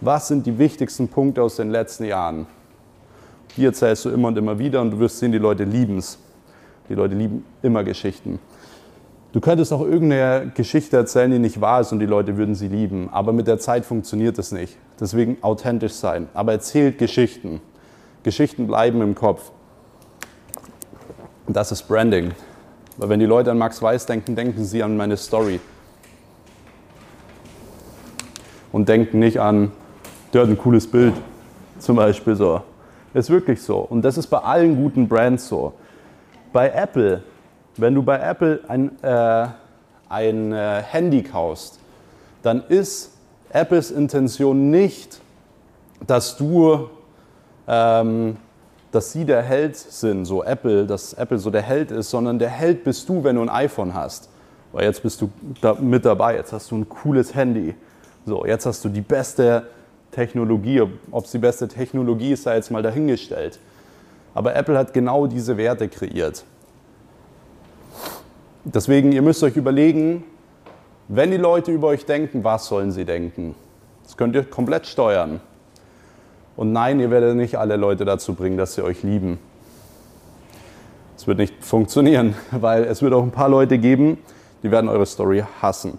was 0.00 0.28
sind 0.28 0.46
die 0.46 0.58
wichtigsten 0.58 1.08
Punkte 1.08 1.42
aus 1.42 1.56
den 1.56 1.70
letzten 1.70 2.04
Jahren? 2.04 2.46
Die 3.56 3.64
erzählst 3.64 4.04
du 4.04 4.10
immer 4.10 4.28
und 4.28 4.38
immer 4.38 4.58
wieder 4.58 4.80
und 4.80 4.92
du 4.92 4.98
wirst 5.00 5.18
sehen, 5.18 5.32
die 5.32 5.38
Leute 5.38 5.64
lieben 5.64 5.98
es. 5.98 6.18
Die 6.88 6.94
Leute 6.94 7.14
lieben 7.14 7.44
immer 7.62 7.82
Geschichten. 7.82 8.38
Du 9.38 9.42
könntest 9.42 9.72
auch 9.72 9.82
irgendeine 9.82 10.50
Geschichte 10.52 10.96
erzählen, 10.96 11.30
die 11.30 11.38
nicht 11.38 11.60
wahr 11.60 11.82
ist 11.82 11.92
und 11.92 12.00
die 12.00 12.06
Leute 12.06 12.36
würden 12.36 12.56
sie 12.56 12.66
lieben. 12.66 13.08
Aber 13.12 13.32
mit 13.32 13.46
der 13.46 13.60
Zeit 13.60 13.84
funktioniert 13.84 14.36
das 14.36 14.50
nicht. 14.50 14.76
Deswegen 14.98 15.38
authentisch 15.42 15.92
sein. 15.92 16.28
Aber 16.34 16.50
erzählt 16.50 16.98
Geschichten. 16.98 17.60
Geschichten 18.24 18.66
bleiben 18.66 19.00
im 19.00 19.14
Kopf. 19.14 19.52
Und 21.46 21.56
das 21.56 21.70
ist 21.70 21.84
Branding. 21.84 22.32
Weil 22.96 23.10
wenn 23.10 23.20
die 23.20 23.26
Leute 23.26 23.52
an 23.52 23.58
Max 23.58 23.80
Weiß 23.80 24.06
denken, 24.06 24.34
denken 24.34 24.64
sie 24.64 24.82
an 24.82 24.96
meine 24.96 25.16
Story. 25.16 25.60
Und 28.72 28.88
denken 28.88 29.20
nicht 29.20 29.38
an, 29.38 29.70
der 30.32 30.42
hat 30.42 30.48
ein 30.48 30.58
cooles 30.58 30.90
Bild. 30.90 31.14
Zum 31.78 31.94
Beispiel 31.94 32.34
so. 32.34 32.60
Ist 33.14 33.30
wirklich 33.30 33.62
so. 33.62 33.78
Und 33.78 34.02
das 34.02 34.18
ist 34.18 34.26
bei 34.26 34.38
allen 34.38 34.74
guten 34.74 35.06
Brands 35.06 35.46
so. 35.46 35.74
Bei 36.52 36.70
Apple, 36.70 37.22
wenn 37.80 37.94
du 37.94 38.02
bei 38.02 38.18
Apple 38.18 38.60
ein, 38.68 39.02
äh, 39.02 39.46
ein 40.08 40.52
äh, 40.52 40.82
Handy 40.82 41.22
kaufst, 41.22 41.78
dann 42.42 42.62
ist 42.68 43.12
Apples 43.50 43.90
Intention 43.90 44.70
nicht, 44.70 45.20
dass 46.06 46.36
du, 46.36 46.88
ähm, 47.66 48.36
dass 48.92 49.12
sie 49.12 49.24
der 49.24 49.42
Held 49.42 49.76
sind, 49.76 50.24
so 50.24 50.44
Apple, 50.44 50.86
dass 50.86 51.14
Apple 51.14 51.38
so 51.38 51.50
der 51.50 51.62
Held 51.62 51.90
ist, 51.90 52.10
sondern 52.10 52.38
der 52.38 52.50
Held 52.50 52.84
bist 52.84 53.08
du, 53.08 53.24
wenn 53.24 53.36
du 53.36 53.42
ein 53.42 53.48
iPhone 53.48 53.94
hast. 53.94 54.28
Weil 54.72 54.84
jetzt 54.84 55.02
bist 55.02 55.20
du 55.20 55.30
da 55.60 55.74
mit 55.74 56.04
dabei, 56.04 56.36
jetzt 56.36 56.52
hast 56.52 56.70
du 56.70 56.76
ein 56.76 56.88
cooles 56.88 57.34
Handy. 57.34 57.74
So, 58.26 58.44
jetzt 58.44 58.66
hast 58.66 58.84
du 58.84 58.88
die 58.90 59.00
beste 59.00 59.66
Technologie. 60.10 60.82
Ob 61.10 61.24
es 61.24 61.30
die 61.30 61.38
beste 61.38 61.68
Technologie 61.68 62.32
ist, 62.32 62.42
sei 62.42 62.56
jetzt 62.56 62.70
mal 62.70 62.82
dahingestellt. 62.82 63.58
Aber 64.34 64.54
Apple 64.54 64.76
hat 64.76 64.92
genau 64.92 65.26
diese 65.26 65.56
Werte 65.56 65.88
kreiert. 65.88 66.44
Deswegen, 68.64 69.12
ihr 69.12 69.22
müsst 69.22 69.42
euch 69.42 69.56
überlegen, 69.56 70.24
wenn 71.08 71.30
die 71.30 71.36
Leute 71.36 71.70
über 71.70 71.88
euch 71.88 72.04
denken, 72.04 72.44
was 72.44 72.66
sollen 72.66 72.90
sie 72.90 73.04
denken? 73.04 73.54
Das 74.04 74.16
könnt 74.16 74.34
ihr 74.34 74.44
komplett 74.44 74.86
steuern. 74.86 75.40
Und 76.56 76.72
nein, 76.72 76.98
ihr 76.98 77.10
werdet 77.10 77.36
nicht 77.36 77.56
alle 77.56 77.76
Leute 77.76 78.04
dazu 78.04 78.34
bringen, 78.34 78.58
dass 78.58 78.74
sie 78.74 78.82
euch 78.82 79.02
lieben. 79.02 79.38
Es 81.16 81.26
wird 81.26 81.38
nicht 81.38 81.64
funktionieren, 81.64 82.34
weil 82.50 82.84
es 82.84 83.00
wird 83.00 83.14
auch 83.14 83.22
ein 83.22 83.30
paar 83.30 83.48
Leute 83.48 83.78
geben, 83.78 84.18
die 84.62 84.70
werden 84.70 84.88
eure 84.88 85.06
Story 85.06 85.44
hassen. 85.62 85.98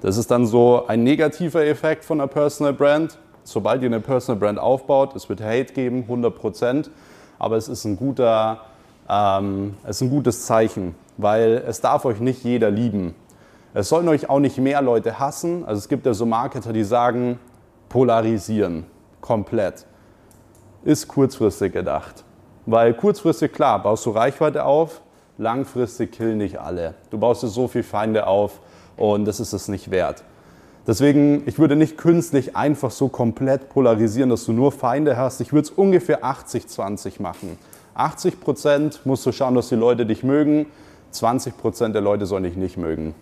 Das 0.00 0.16
ist 0.16 0.30
dann 0.30 0.46
so 0.46 0.86
ein 0.86 1.04
negativer 1.04 1.64
Effekt 1.64 2.04
von 2.04 2.20
einer 2.20 2.28
Personal 2.28 2.72
Brand. 2.72 3.18
Sobald 3.44 3.82
ihr 3.82 3.88
eine 3.88 4.00
Personal 4.00 4.40
Brand 4.40 4.58
aufbaut, 4.58 5.14
es 5.14 5.28
wird 5.28 5.40
Hate 5.42 5.72
geben, 5.74 6.02
100 6.02 6.34
Prozent, 6.34 6.90
aber 7.38 7.56
es 7.56 7.68
ist 7.68 7.84
ein 7.84 7.96
guter, 7.96 8.62
ähm, 9.08 9.74
es 9.84 9.96
ist 9.96 10.02
ein 10.02 10.10
gutes 10.10 10.46
Zeichen, 10.46 10.94
weil 11.16 11.62
es 11.66 11.80
darf 11.80 12.04
euch 12.04 12.20
nicht 12.20 12.44
jeder 12.44 12.70
lieben. 12.70 13.14
Es 13.72 13.88
sollen 13.88 14.08
euch 14.08 14.30
auch 14.30 14.38
nicht 14.38 14.58
mehr 14.58 14.82
Leute 14.82 15.18
hassen. 15.18 15.64
Also 15.64 15.78
es 15.78 15.88
gibt 15.88 16.06
ja 16.06 16.14
so 16.14 16.26
Marketer, 16.26 16.72
die 16.72 16.84
sagen, 16.84 17.38
polarisieren, 17.88 18.84
komplett. 19.20 19.86
Ist 20.84 21.08
kurzfristig 21.08 21.72
gedacht. 21.72 22.24
Weil 22.66 22.94
kurzfristig, 22.94 23.52
klar, 23.52 23.82
baust 23.82 24.06
du 24.06 24.10
Reichweite 24.10 24.64
auf, 24.64 25.00
langfristig 25.38 26.12
killen 26.12 26.38
nicht 26.38 26.58
alle. 26.58 26.94
Du 27.10 27.18
baust 27.18 27.42
dir 27.42 27.48
so 27.48 27.68
viele 27.68 27.84
Feinde 27.84 28.26
auf 28.26 28.60
und 28.96 29.24
das 29.24 29.40
ist 29.40 29.52
es 29.52 29.68
nicht 29.68 29.90
wert. 29.90 30.24
Deswegen, 30.86 31.42
ich 31.46 31.58
würde 31.58 31.76
nicht 31.76 31.96
künstlich 31.96 32.56
einfach 32.56 32.90
so 32.90 33.08
komplett 33.08 33.70
polarisieren, 33.70 34.28
dass 34.28 34.44
du 34.44 34.52
nur 34.52 34.70
Feinde 34.70 35.16
hast. 35.16 35.40
Ich 35.40 35.52
würde 35.52 35.66
es 35.66 35.70
ungefähr 35.70 36.22
80-20 36.22 37.22
machen. 37.22 37.58
80 37.94 38.40
Prozent 38.40 39.00
musst 39.04 39.24
du 39.24 39.32
schauen, 39.32 39.54
dass 39.54 39.68
die 39.68 39.76
Leute 39.76 40.04
dich 40.04 40.22
mögen. 40.22 40.66
20 41.14 41.56
Prozent 41.56 41.94
der 41.94 42.02
Leute 42.02 42.26
sollen 42.26 42.44
dich 42.44 42.56
nicht 42.56 42.76
mögen. 42.76 43.14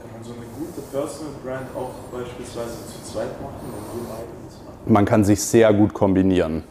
Kann 0.00 0.10
man 0.12 0.24
so 0.24 0.32
eine 0.32 0.46
gute 0.58 0.80
Personal 0.90 1.32
Brand 1.44 1.66
auch 1.76 1.90
beispielsweise 2.10 2.76
zu 2.86 3.12
zweit 3.12 3.40
machen 3.42 3.56
und 3.62 4.08
beide 4.08 4.22
das 4.46 4.58
machen? 4.64 4.92
Man 4.92 5.04
kann 5.04 5.24
sich 5.24 5.42
sehr 5.42 5.72
gut 5.74 5.92
kombinieren. 5.92 6.64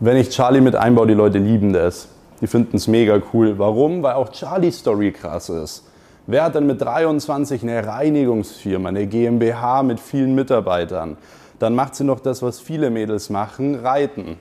Wenn 0.00 0.16
ich 0.16 0.30
Charlie 0.30 0.60
mit 0.60 0.76
einbaue, 0.76 1.06
die 1.06 1.14
Leute 1.14 1.38
lieben 1.38 1.72
das. 1.72 2.08
Die 2.40 2.46
finden 2.46 2.76
es 2.76 2.88
mega 2.88 3.20
cool. 3.32 3.58
Warum? 3.58 4.02
Weil 4.02 4.14
auch 4.14 4.32
Charlie's 4.32 4.78
Story 4.78 5.12
krass 5.12 5.48
ist. 5.48 5.84
Wer 6.26 6.44
hat 6.44 6.54
denn 6.54 6.66
mit 6.66 6.80
23 6.80 7.62
eine 7.62 7.86
Reinigungsfirma, 7.86 8.88
eine 8.88 9.06
GmbH 9.06 9.82
mit 9.82 10.00
vielen 10.00 10.34
Mitarbeitern? 10.34 11.16
Dann 11.58 11.74
macht 11.74 11.94
sie 11.94 12.04
noch 12.04 12.20
das, 12.20 12.42
was 12.42 12.60
viele 12.60 12.90
Mädels 12.90 13.30
machen, 13.30 13.74
reiten. 13.76 14.38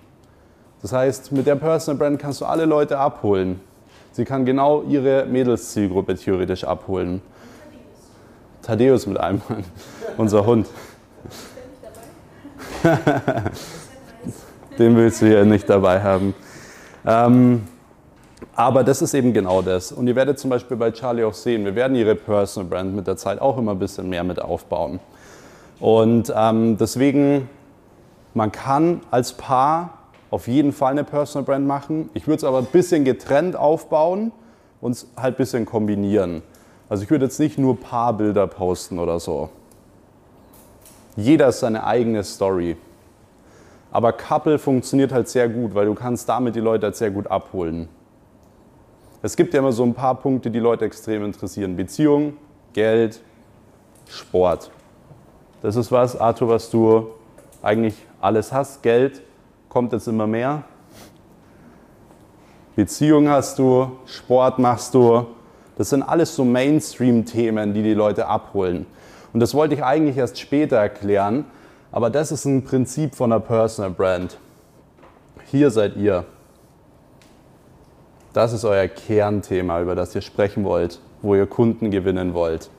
Das 0.81 0.91
heißt, 0.91 1.31
mit 1.31 1.45
der 1.45 1.55
Personal 1.55 1.97
Brand 1.97 2.19
kannst 2.19 2.41
du 2.41 2.45
alle 2.45 2.65
Leute 2.65 2.97
abholen. 2.97 3.61
Sie 4.13 4.25
kann 4.25 4.45
genau 4.45 4.83
ihre 4.83 5.25
Mädelszielgruppe 5.25 6.13
theoretisch 6.15 6.63
abholen. 6.63 7.19
Thaddeus 8.61 9.07
mit 9.07 9.19
einem, 9.19 9.41
unser 10.17 10.45
Hund. 10.45 10.67
Den 14.77 14.95
willst 14.95 15.23
du 15.23 15.25
hier 15.25 15.45
nicht 15.45 15.67
dabei 15.67 16.03
haben. 16.03 16.35
Ähm, 17.07 17.63
aber 18.55 18.83
das 18.83 19.01
ist 19.01 19.15
eben 19.15 19.33
genau 19.33 19.63
das. 19.63 19.91
Und 19.91 20.05
ihr 20.07 20.15
werdet 20.15 20.37
zum 20.37 20.51
Beispiel 20.51 20.77
bei 20.77 20.91
Charlie 20.91 21.23
auch 21.23 21.33
sehen, 21.33 21.65
wir 21.65 21.73
werden 21.73 21.95
ihre 21.95 22.13
Personal 22.13 22.69
Brand 22.69 22.95
mit 22.95 23.07
der 23.07 23.17
Zeit 23.17 23.41
auch 23.41 23.57
immer 23.57 23.71
ein 23.71 23.79
bisschen 23.79 24.09
mehr 24.09 24.23
mit 24.23 24.39
aufbauen. 24.39 24.99
Und 25.79 26.31
ähm, 26.35 26.77
deswegen, 26.77 27.49
man 28.35 28.51
kann 28.51 29.01
als 29.09 29.33
Paar 29.33 30.02
auf 30.33 30.47
jeden 30.47 30.71
Fall 30.71 30.93
eine 30.93 31.03
Personal 31.03 31.45
Brand 31.45 31.67
machen. 31.67 32.09
Ich 32.15 32.25
würde 32.25 32.37
es 32.37 32.43
aber 32.43 32.57
ein 32.57 32.65
bisschen 32.65 33.03
getrennt 33.03 33.55
aufbauen 33.55 34.31
und 34.81 34.93
es 34.93 35.07
halt 35.15 35.35
ein 35.35 35.37
bisschen 35.37 35.63
kombinieren. 35.63 36.41
Also 36.89 37.03
ich 37.03 37.11
würde 37.11 37.25
jetzt 37.25 37.39
nicht 37.39 37.59
nur 37.59 37.79
Paarbilder 37.79 38.47
posten 38.47 38.97
oder 38.97 39.19
so. 39.19 39.49
Jeder 41.15 41.49
ist 41.49 41.59
seine 41.59 41.83
eigene 41.83 42.23
Story. 42.23 42.77
Aber 43.91 44.11
Couple 44.11 44.57
funktioniert 44.57 45.11
halt 45.11 45.29
sehr 45.29 45.47
gut, 45.47 45.75
weil 45.75 45.85
du 45.85 45.93
kannst 45.93 46.27
damit 46.27 46.55
die 46.55 46.61
Leute 46.61 46.87
halt 46.87 46.95
sehr 46.95 47.11
gut 47.11 47.27
abholen. 47.27 47.87
Es 49.21 49.35
gibt 49.35 49.53
ja 49.53 49.59
immer 49.59 49.71
so 49.71 49.83
ein 49.83 49.93
paar 49.93 50.15
Punkte, 50.15 50.49
die 50.49 50.57
Leute 50.57 50.85
extrem 50.85 51.23
interessieren. 51.25 51.75
Beziehung, 51.75 52.37
Geld, 52.73 53.21
Sport. 54.09 54.71
Das 55.61 55.75
ist 55.75 55.91
was, 55.91 56.19
Arthur, 56.19 56.49
was 56.49 56.71
du 56.71 57.11
eigentlich 57.61 57.93
alles 58.19 58.51
hast. 58.51 58.81
Geld 58.81 59.21
kommt 59.73 59.91
jetzt 59.91 60.07
immer 60.07 60.27
mehr. 60.27 60.63
Beziehung 62.75 63.27
hast 63.27 63.57
du, 63.57 63.91
Sport 64.05 64.59
machst 64.59 64.93
du. 64.93 65.25
Das 65.79 65.89
sind 65.89 66.03
alles 66.03 66.35
so 66.35 66.45
Mainstream-Themen, 66.45 67.73
die 67.73 67.81
die 67.81 67.95
Leute 67.95 68.27
abholen. 68.27 68.85
Und 69.33 69.39
das 69.39 69.55
wollte 69.55 69.73
ich 69.73 69.83
eigentlich 69.83 70.15
erst 70.15 70.39
später 70.39 70.77
erklären, 70.77 71.45
aber 71.91 72.11
das 72.11 72.31
ist 72.31 72.45
ein 72.45 72.63
Prinzip 72.63 73.15
von 73.15 73.31
einer 73.31 73.39
Personal 73.39 73.89
Brand. 73.89 74.37
Hier 75.45 75.71
seid 75.71 75.95
ihr. 75.97 76.23
Das 78.31 78.53
ist 78.53 78.65
euer 78.65 78.87
Kernthema, 78.87 79.81
über 79.81 79.95
das 79.95 80.13
ihr 80.13 80.21
sprechen 80.21 80.63
wollt, 80.65 80.99
wo 81.23 81.33
ihr 81.33 81.47
Kunden 81.47 81.89
gewinnen 81.89 82.35
wollt. 82.35 82.69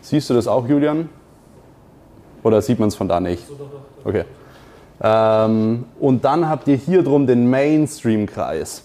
Siehst 0.00 0.30
du 0.30 0.34
das 0.34 0.48
auch, 0.48 0.66
Julian? 0.66 1.08
Oder 2.42 2.60
sieht 2.60 2.80
man 2.80 2.88
es 2.88 2.96
von 2.96 3.06
da 3.06 3.20
nicht? 3.20 3.44
Okay. 4.04 4.24
Ähm, 5.00 5.86
und 6.00 6.24
dann 6.24 6.48
habt 6.48 6.68
ihr 6.68 6.76
hier 6.76 7.02
drum 7.02 7.26
den 7.26 7.48
Mainstream-Kreis. 7.50 8.84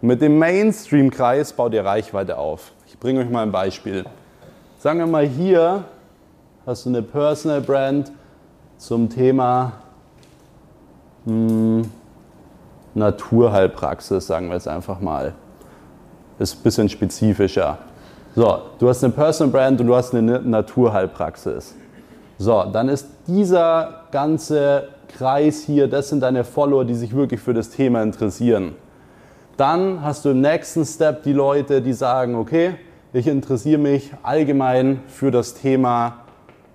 Mit 0.00 0.22
dem 0.22 0.38
Mainstream-Kreis 0.38 1.52
baut 1.52 1.74
ihr 1.74 1.84
Reichweite 1.84 2.38
auf. 2.38 2.72
Ich 2.86 2.98
bringe 2.98 3.20
euch 3.20 3.30
mal 3.30 3.42
ein 3.42 3.52
Beispiel. 3.52 4.04
Sagen 4.78 5.00
wir 5.00 5.06
mal, 5.06 5.26
hier 5.26 5.84
hast 6.64 6.86
du 6.86 6.90
eine 6.90 7.02
Personal 7.02 7.60
Brand 7.60 8.12
zum 8.76 9.10
Thema 9.10 9.72
hm, 11.24 11.90
Naturheilpraxis, 12.94 14.26
sagen 14.26 14.48
wir 14.48 14.56
es 14.56 14.68
einfach 14.68 15.00
mal. 15.00 15.34
Ist 16.38 16.60
ein 16.60 16.62
bisschen 16.62 16.88
spezifischer. 16.88 17.78
So, 18.36 18.58
du 18.78 18.88
hast 18.88 19.02
eine 19.02 19.12
Personal 19.12 19.52
Brand 19.52 19.80
und 19.80 19.88
du 19.88 19.96
hast 19.96 20.14
eine 20.14 20.40
Naturheilpraxis. 20.40 21.74
So, 22.38 22.64
dann 22.72 22.88
ist 22.88 23.08
dieser 23.26 24.04
ganze 24.12 24.88
Kreis 25.08 25.62
hier, 25.62 25.88
das 25.88 26.08
sind 26.08 26.20
deine 26.20 26.44
Follower, 26.44 26.84
die 26.84 26.94
sich 26.94 27.14
wirklich 27.14 27.40
für 27.40 27.54
das 27.54 27.70
Thema 27.70 28.02
interessieren. 28.02 28.74
Dann 29.56 30.02
hast 30.02 30.24
du 30.24 30.30
im 30.30 30.40
nächsten 30.40 30.84
Step 30.84 31.24
die 31.24 31.32
Leute, 31.32 31.82
die 31.82 31.92
sagen, 31.92 32.36
okay, 32.36 32.76
ich 33.12 33.26
interessiere 33.26 33.78
mich 33.78 34.12
allgemein 34.22 35.00
für 35.08 35.30
das 35.30 35.54
Thema 35.54 36.18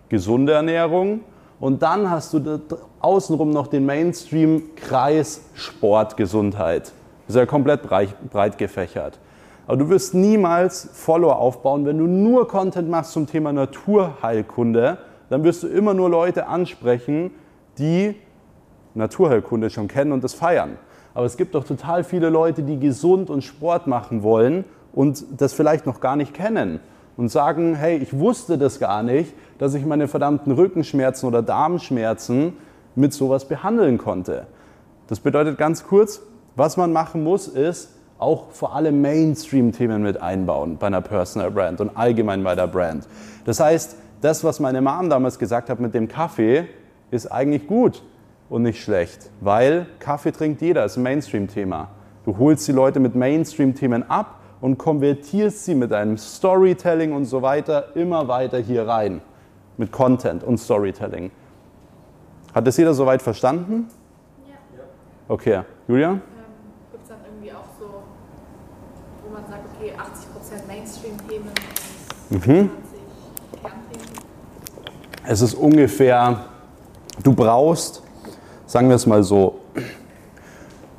gesunde 0.10 0.54
Ernährung. 0.54 1.22
Und 1.60 1.82
dann 1.82 2.10
hast 2.10 2.34
du 2.34 2.62
außenrum 3.00 3.52
noch 3.52 3.68
den 3.68 3.86
Mainstream-Kreis 3.86 5.46
Sport, 5.54 6.18
Gesundheit. 6.18 6.92
Das 7.28 7.36
ist 7.36 7.40
ja 7.40 7.46
komplett 7.46 7.84
breit 7.84 8.58
gefächert. 8.58 9.20
Aber 9.66 9.78
du 9.78 9.88
wirst 9.88 10.14
niemals 10.14 10.90
Follower 10.92 11.38
aufbauen, 11.38 11.86
wenn 11.86 11.98
du 11.98 12.06
nur 12.06 12.50
Content 12.50 12.90
machst 12.90 13.14
zum 13.14 13.28
Thema 13.28 13.54
Naturheilkunde. 13.54 14.98
Dann 15.30 15.44
wirst 15.46 15.64
du 15.64 15.68
immer 15.68 15.94
nur 15.94 16.10
Leute 16.10 16.48
ansprechen, 16.48 17.32
die 17.78 18.16
Naturheilkunde 18.96 19.70
schon 19.70 19.88
kennen 19.88 20.12
und 20.12 20.24
das 20.24 20.34
feiern. 20.34 20.78
Aber 21.14 21.26
es 21.26 21.38
gibt 21.38 21.56
doch 21.56 21.64
total 21.64 22.04
viele 22.04 22.30
Leute, 22.30 22.64
die 22.64 22.80
gesund 22.80 23.30
und 23.30 23.44
Sport 23.44 23.88
machen 23.88 24.24
wollen 24.24 24.66
und 24.94 25.24
das 25.38 25.54
vielleicht 25.54 25.86
noch 25.86 26.00
gar 26.00 26.16
nicht 26.16 26.34
kennen 26.34 26.80
und 27.18 27.30
sagen, 27.30 27.76
hey, 27.76 27.98
ich 27.98 28.18
wusste 28.18 28.58
das 28.58 28.80
gar 28.80 29.04
nicht, 29.04 29.34
dass 29.60 29.74
ich 29.74 29.86
meine 29.86 30.08
verdammten 30.08 30.52
Rückenschmerzen 30.52 31.28
oder 31.28 31.42
Darmschmerzen 31.42 32.54
mit 32.96 33.14
sowas 33.14 33.46
behandeln 33.46 33.98
konnte. 33.98 34.48
Das 35.08 35.20
bedeutet 35.20 35.58
ganz 35.58 35.84
kurz, 35.86 36.22
was 36.56 36.78
man 36.78 36.92
machen 36.92 37.24
muss, 37.24 37.48
ist 37.48 37.90
auch 38.18 38.52
vor 38.52 38.76
allem 38.76 39.02
Mainstream-Themen 39.02 40.02
mit 40.02 40.22
einbauen 40.22 40.78
bei 40.78 40.88
einer 40.88 41.02
Personal 41.02 41.52
Brand 41.52 41.82
und 41.82 41.98
allgemein 41.98 42.44
bei 42.44 42.56
der 42.56 42.68
Brand. 42.68 43.08
Das 43.46 43.60
heißt, 43.60 43.98
das, 44.22 44.44
was 44.44 44.60
meine 44.60 44.82
Mom 44.82 45.10
damals 45.10 45.38
gesagt 45.38 45.70
hat 45.70 45.80
mit 45.80 45.94
dem 45.94 46.08
Kaffee, 46.08 46.68
ist 47.12 47.32
eigentlich 47.32 47.68
gut 47.68 48.02
und 48.54 48.62
nicht 48.62 48.84
schlecht, 48.84 49.32
weil 49.42 49.88
Kaffee 49.98 50.32
trinkt 50.32 50.62
jeder, 50.62 50.86
ist 50.86 50.96
ein 50.96 51.02
Mainstream-Thema. 51.02 51.88
Du 52.24 52.38
holst 52.38 52.68
die 52.68 52.72
Leute 52.72 53.00
mit 53.00 53.16
Mainstream-Themen 53.16 54.08
ab 54.12 54.42
und 54.62 54.78
konvertierst 54.78 55.66
sie 55.66 55.74
mit 55.74 55.92
einem 55.92 56.20
Storytelling 56.20 57.14
und 57.14 57.26
so 57.26 57.42
weiter 57.42 57.96
immer 57.96 58.28
weiter 58.28 58.60
hier 58.60 58.88
rein. 58.88 59.22
Mit 59.78 59.92
Content 59.92 60.44
und 60.44 60.60
Storytelling. 60.60 61.32
Hat 62.54 62.68
das 62.68 62.78
jeder 62.78 62.94
soweit 62.94 63.24
verstanden? 63.24 63.88
Ja. 64.48 64.54
Okay. 65.30 65.62
Julia? 65.88 66.12
Ähm, 66.12 66.22
Gibt 66.92 67.04
es 67.06 67.10
dann 67.10 67.18
irgendwie 67.26 67.54
auch 67.54 67.66
so, 67.80 68.04
wo 69.26 69.34
man 69.34 69.48
sagt, 69.50 69.64
okay, 69.76 69.94
80% 69.94 70.68
Mainstream-Themen 70.68 71.50
Mhm. 72.30 72.40
20 72.40 72.70
Kernthemen? 73.64 74.08
Es 75.26 75.42
ist 75.42 75.56
ungefähr, 75.56 76.46
du 77.24 77.34
brauchst, 77.34 78.04
sagen 78.74 78.90
wir 78.90 78.96
es 78.96 79.06
mal 79.06 79.22
so, 79.22 79.60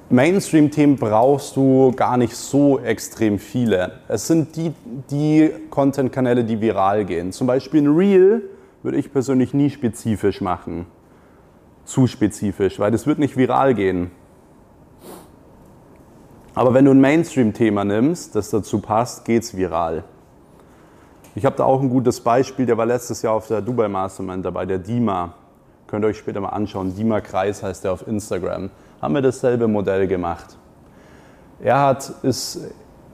Mainstream-Themen 0.09 0.95
brauchst 0.95 1.57
du 1.57 1.91
gar 1.91 2.17
nicht 2.17 2.37
so 2.37 2.79
extrem 2.79 3.41
viele. 3.41 3.99
Es 4.07 4.29
sind 4.29 4.55
die, 4.55 4.73
die 5.11 5.51
Content-Kanäle, 5.71 6.45
die 6.45 6.61
viral 6.61 7.05
gehen. 7.05 7.33
Zum 7.33 7.49
Beispiel 7.49 7.83
ein 7.83 7.93
Reel 7.93 8.43
würde 8.85 8.97
ich 8.97 9.13
persönlich 9.13 9.55
nie 9.55 9.71
spezifisch 9.71 10.41
machen. 10.41 10.87
Zu 11.85 12.07
spezifisch, 12.07 12.79
weil 12.79 12.93
das 12.93 13.09
wird 13.09 13.19
nicht 13.19 13.37
viral 13.37 13.75
gehen. 13.75 14.13
Aber 16.55 16.75
wenn 16.75 16.85
du 16.85 16.93
ein 16.93 17.01
Mainstream-Thema 17.01 17.85
nimmst, 17.85 18.37
das 18.37 18.51
dazu 18.51 18.79
passt, 18.79 19.25
geht's 19.25 19.57
viral. 19.57 20.05
Ich 21.35 21.45
habe 21.45 21.57
da 21.57 21.65
auch 21.65 21.83
ein 21.83 21.91
gutes 21.91 22.21
Beispiel, 22.21 22.67
der 22.67 22.79
war 22.79 22.87
letztes 22.87 23.23
Jahr 23.23 23.35
auf 23.35 23.49
der 23.49 23.61
Dubai 23.61 23.89
Mastermind 23.89 24.45
dabei, 24.45 24.65
der 24.65 24.79
Dima. 24.79 25.35
Könnt 25.95 26.05
ihr 26.07 26.09
euch 26.09 26.19
später 26.19 26.41
mal 26.41 26.49
anschauen. 26.49 26.93
Dima 26.97 27.21
Kreis 27.21 27.63
heißt 27.63 27.85
der 27.85 27.93
auf 27.93 28.09
Instagram. 28.09 28.69
Haben 29.01 29.15
wir 29.15 29.23
dasselbe 29.23 29.69
Modell 29.69 30.09
gemacht. 30.09 30.57
Er 31.61 31.81
hat, 31.81 32.13
ist, 32.25 32.63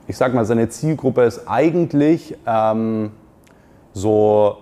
ich 0.07 0.17
sag 0.17 0.33
mal, 0.33 0.47
seine 0.47 0.67
Zielgruppe 0.71 1.25
ist 1.25 1.47
eigentlich 1.47 2.39
ähm, 2.47 3.11
so 3.93 4.57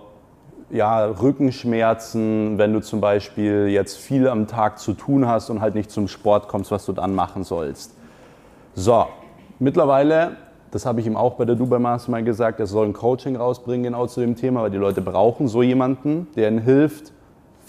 ja, 0.69 1.05
Rückenschmerzen, 1.05 2.57
wenn 2.57 2.73
du 2.73 2.81
zum 2.81 2.99
Beispiel 2.99 3.69
jetzt 3.69 3.95
viel 3.95 4.27
am 4.27 4.47
Tag 4.47 4.79
zu 4.79 4.95
tun 4.95 5.25
hast 5.25 5.49
und 5.49 5.61
halt 5.61 5.75
nicht 5.75 5.89
zum 5.89 6.09
Sport 6.09 6.49
kommst, 6.49 6.71
was 6.71 6.85
du 6.85 6.91
dann 6.91 7.15
machen 7.15 7.45
sollst. 7.45 7.95
So, 8.75 9.05
mittlerweile, 9.59 10.35
das 10.71 10.85
habe 10.85 10.99
ich 10.99 11.07
ihm 11.07 11.15
auch 11.15 11.35
bei 11.35 11.45
der 11.45 11.55
Dubai 11.55 11.79
Mastermind 11.79 12.25
gesagt, 12.25 12.59
er 12.59 12.67
soll 12.67 12.87
ein 12.87 12.91
Coaching 12.91 13.37
rausbringen 13.37 13.83
genau 13.83 14.07
zu 14.07 14.19
dem 14.19 14.35
Thema, 14.35 14.63
weil 14.63 14.71
die 14.71 14.77
Leute 14.77 14.99
brauchen 14.99 15.47
so 15.47 15.63
jemanden, 15.63 16.27
der 16.35 16.49
ihnen 16.49 16.59
hilft, 16.59 17.13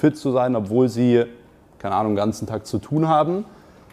fit 0.00 0.16
zu 0.16 0.32
sein, 0.32 0.56
obwohl 0.56 0.88
sie, 0.88 1.24
keine 1.78 1.94
Ahnung, 1.94 2.12
den 2.12 2.16
ganzen 2.16 2.46
Tag 2.46 2.66
zu 2.66 2.78
tun 2.78 3.06
haben. 3.06 3.44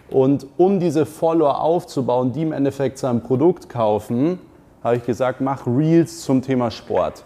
Und 0.09 0.47
um 0.57 0.79
diese 0.79 1.05
Follower 1.05 1.61
aufzubauen, 1.61 2.31
die 2.31 2.41
im 2.41 2.53
Endeffekt 2.53 2.97
sein 2.97 3.21
Produkt 3.21 3.67
kaufen, 3.67 4.39
habe 4.83 4.95
ich 4.95 5.05
gesagt, 5.05 5.41
mach 5.41 5.67
Reels 5.67 6.21
zum 6.21 6.41
Thema 6.41 6.71
Sport. 6.71 7.25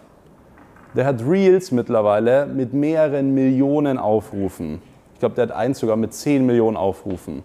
Der 0.96 1.06
hat 1.06 1.24
Reels 1.26 1.72
mittlerweile 1.72 2.48
mit 2.48 2.74
mehreren 2.74 3.34
Millionen 3.34 3.98
Aufrufen. 3.98 4.82
Ich 5.13 5.20
glaube, 5.20 5.36
der 5.36 5.44
hat 5.44 5.52
eins 5.52 5.80
sogar 5.80 5.96
mit 5.96 6.13
10 6.13 6.46
Millionen 6.46 6.76
Aufrufen, 6.76 7.44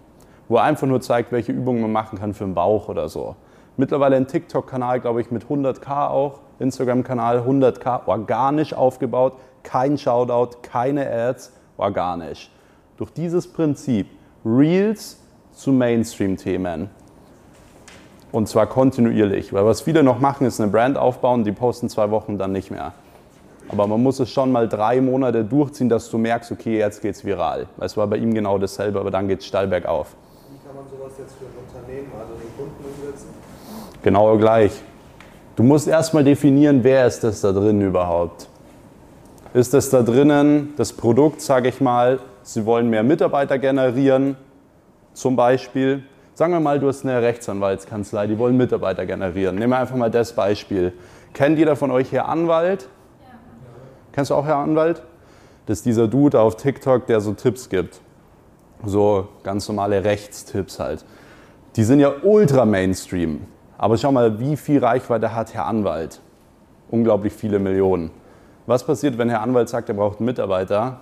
wo 0.48 0.56
er 0.56 0.62
einfach 0.62 0.86
nur 0.86 1.02
zeigt, 1.02 1.32
welche 1.32 1.52
Übungen 1.52 1.82
man 1.82 1.92
machen 1.92 2.18
kann 2.18 2.32
für 2.32 2.44
den 2.44 2.54
Bauch 2.54 2.88
oder 2.88 3.08
so. 3.08 3.36
Mittlerweile 3.76 4.16
ein 4.16 4.26
TikTok-Kanal, 4.26 5.00
glaube 5.00 5.20
ich, 5.20 5.30
mit 5.30 5.44
100k 5.44 6.08
auch, 6.08 6.40
Instagram-Kanal 6.58 7.40
100k, 7.40 8.06
organisch 8.06 8.74
aufgebaut, 8.74 9.34
kein 9.62 9.98
Shoutout, 9.98 10.58
keine 10.62 11.10
Ads, 11.10 11.52
organisch. 11.76 12.50
Durch 12.96 13.10
dieses 13.12 13.52
Prinzip 13.52 14.06
Reels 14.44 15.18
zu 15.52 15.72
Mainstream-Themen. 15.72 16.88
Und 18.32 18.48
zwar 18.48 18.66
kontinuierlich, 18.66 19.52
weil 19.52 19.64
was 19.64 19.80
viele 19.80 20.02
noch 20.02 20.20
machen, 20.20 20.46
ist 20.46 20.60
eine 20.60 20.70
Brand 20.70 20.98
aufbauen, 20.98 21.44
die 21.44 21.52
posten 21.52 21.88
zwei 21.88 22.10
Wochen 22.10 22.38
dann 22.38 22.52
nicht 22.52 22.70
mehr. 22.70 22.92
Aber 23.68 23.86
man 23.86 24.02
muss 24.02 24.20
es 24.20 24.30
schon 24.30 24.52
mal 24.52 24.68
drei 24.68 25.00
Monate 25.00 25.44
durchziehen, 25.44 25.88
dass 25.88 26.08
du 26.10 26.18
merkst, 26.18 26.52
okay, 26.52 26.78
jetzt 26.78 27.02
geht's 27.02 27.24
viral. 27.24 27.66
Es 27.80 27.96
war 27.96 28.06
bei 28.06 28.16
ihm 28.16 28.32
genau 28.32 28.58
dasselbe, 28.58 29.00
aber 29.00 29.10
dann 29.10 29.26
geht's 29.26 29.46
steil 29.46 29.66
bergauf. 29.66 30.14
Wie 30.50 30.66
kann 30.66 30.76
man 30.76 30.84
sowas 30.88 31.12
jetzt 31.18 31.34
für 31.34 31.46
ein 31.46 31.66
Unternehmen, 31.66 32.12
also 32.18 32.34
den 32.34 32.56
Kunden 32.56 32.84
umsetzen? 32.84 33.28
Genau 34.02 34.36
gleich. 34.38 34.82
Du 35.56 35.62
musst 35.62 35.88
erstmal 35.88 36.22
definieren, 36.22 36.84
wer 36.84 37.06
ist 37.06 37.24
das 37.24 37.40
da 37.40 37.50
drin 37.50 37.80
überhaupt. 37.80 38.46
Ist 39.54 39.72
das 39.72 39.88
da 39.88 40.02
drinnen 40.02 40.74
das 40.76 40.92
Produkt, 40.92 41.40
sage 41.40 41.70
ich 41.70 41.80
mal, 41.80 42.20
sie 42.42 42.66
wollen 42.66 42.90
mehr 42.90 43.02
Mitarbeiter 43.02 43.58
generieren, 43.58 44.36
zum 45.14 45.34
Beispiel. 45.34 46.02
Sagen 46.34 46.52
wir 46.52 46.60
mal, 46.60 46.78
du 46.78 46.88
hast 46.88 47.06
eine 47.06 47.22
Rechtsanwaltskanzlei, 47.22 48.26
die 48.26 48.38
wollen 48.38 48.58
Mitarbeiter 48.58 49.06
generieren. 49.06 49.56
Nehmen 49.56 49.70
wir 49.70 49.78
einfach 49.78 49.96
mal 49.96 50.10
das 50.10 50.34
Beispiel. 50.34 50.92
Kennt 51.32 51.58
jeder 51.58 51.74
von 51.74 51.90
euch 51.90 52.12
Herr 52.12 52.28
Anwalt? 52.28 52.90
Kennst 54.12 54.30
du 54.30 54.34
auch 54.34 54.44
Herr 54.44 54.56
Anwalt? 54.56 55.02
Das 55.64 55.78
ist 55.78 55.86
dieser 55.86 56.06
Dude 56.06 56.38
auf 56.38 56.56
TikTok, 56.56 57.06
der 57.06 57.22
so 57.22 57.32
Tipps 57.32 57.70
gibt. 57.70 58.02
So 58.84 59.28
ganz 59.42 59.66
normale 59.68 60.04
Rechtstipps 60.04 60.78
halt. 60.78 61.02
Die 61.76 61.84
sind 61.84 62.00
ja 62.00 62.12
ultra 62.22 62.66
Mainstream. 62.66 63.46
Aber 63.78 63.96
schau 63.98 64.12
mal, 64.12 64.38
wie 64.40 64.56
viel 64.56 64.82
Reichweite 64.82 65.34
hat 65.34 65.54
Herr 65.54 65.66
Anwalt? 65.66 66.20
Unglaublich 66.90 67.32
viele 67.32 67.58
Millionen. 67.58 68.10
Was 68.66 68.84
passiert, 68.84 69.18
wenn 69.18 69.28
Herr 69.28 69.42
Anwalt 69.42 69.68
sagt, 69.68 69.88
er 69.88 69.94
braucht 69.94 70.18
einen 70.18 70.26
Mitarbeiter, 70.26 71.00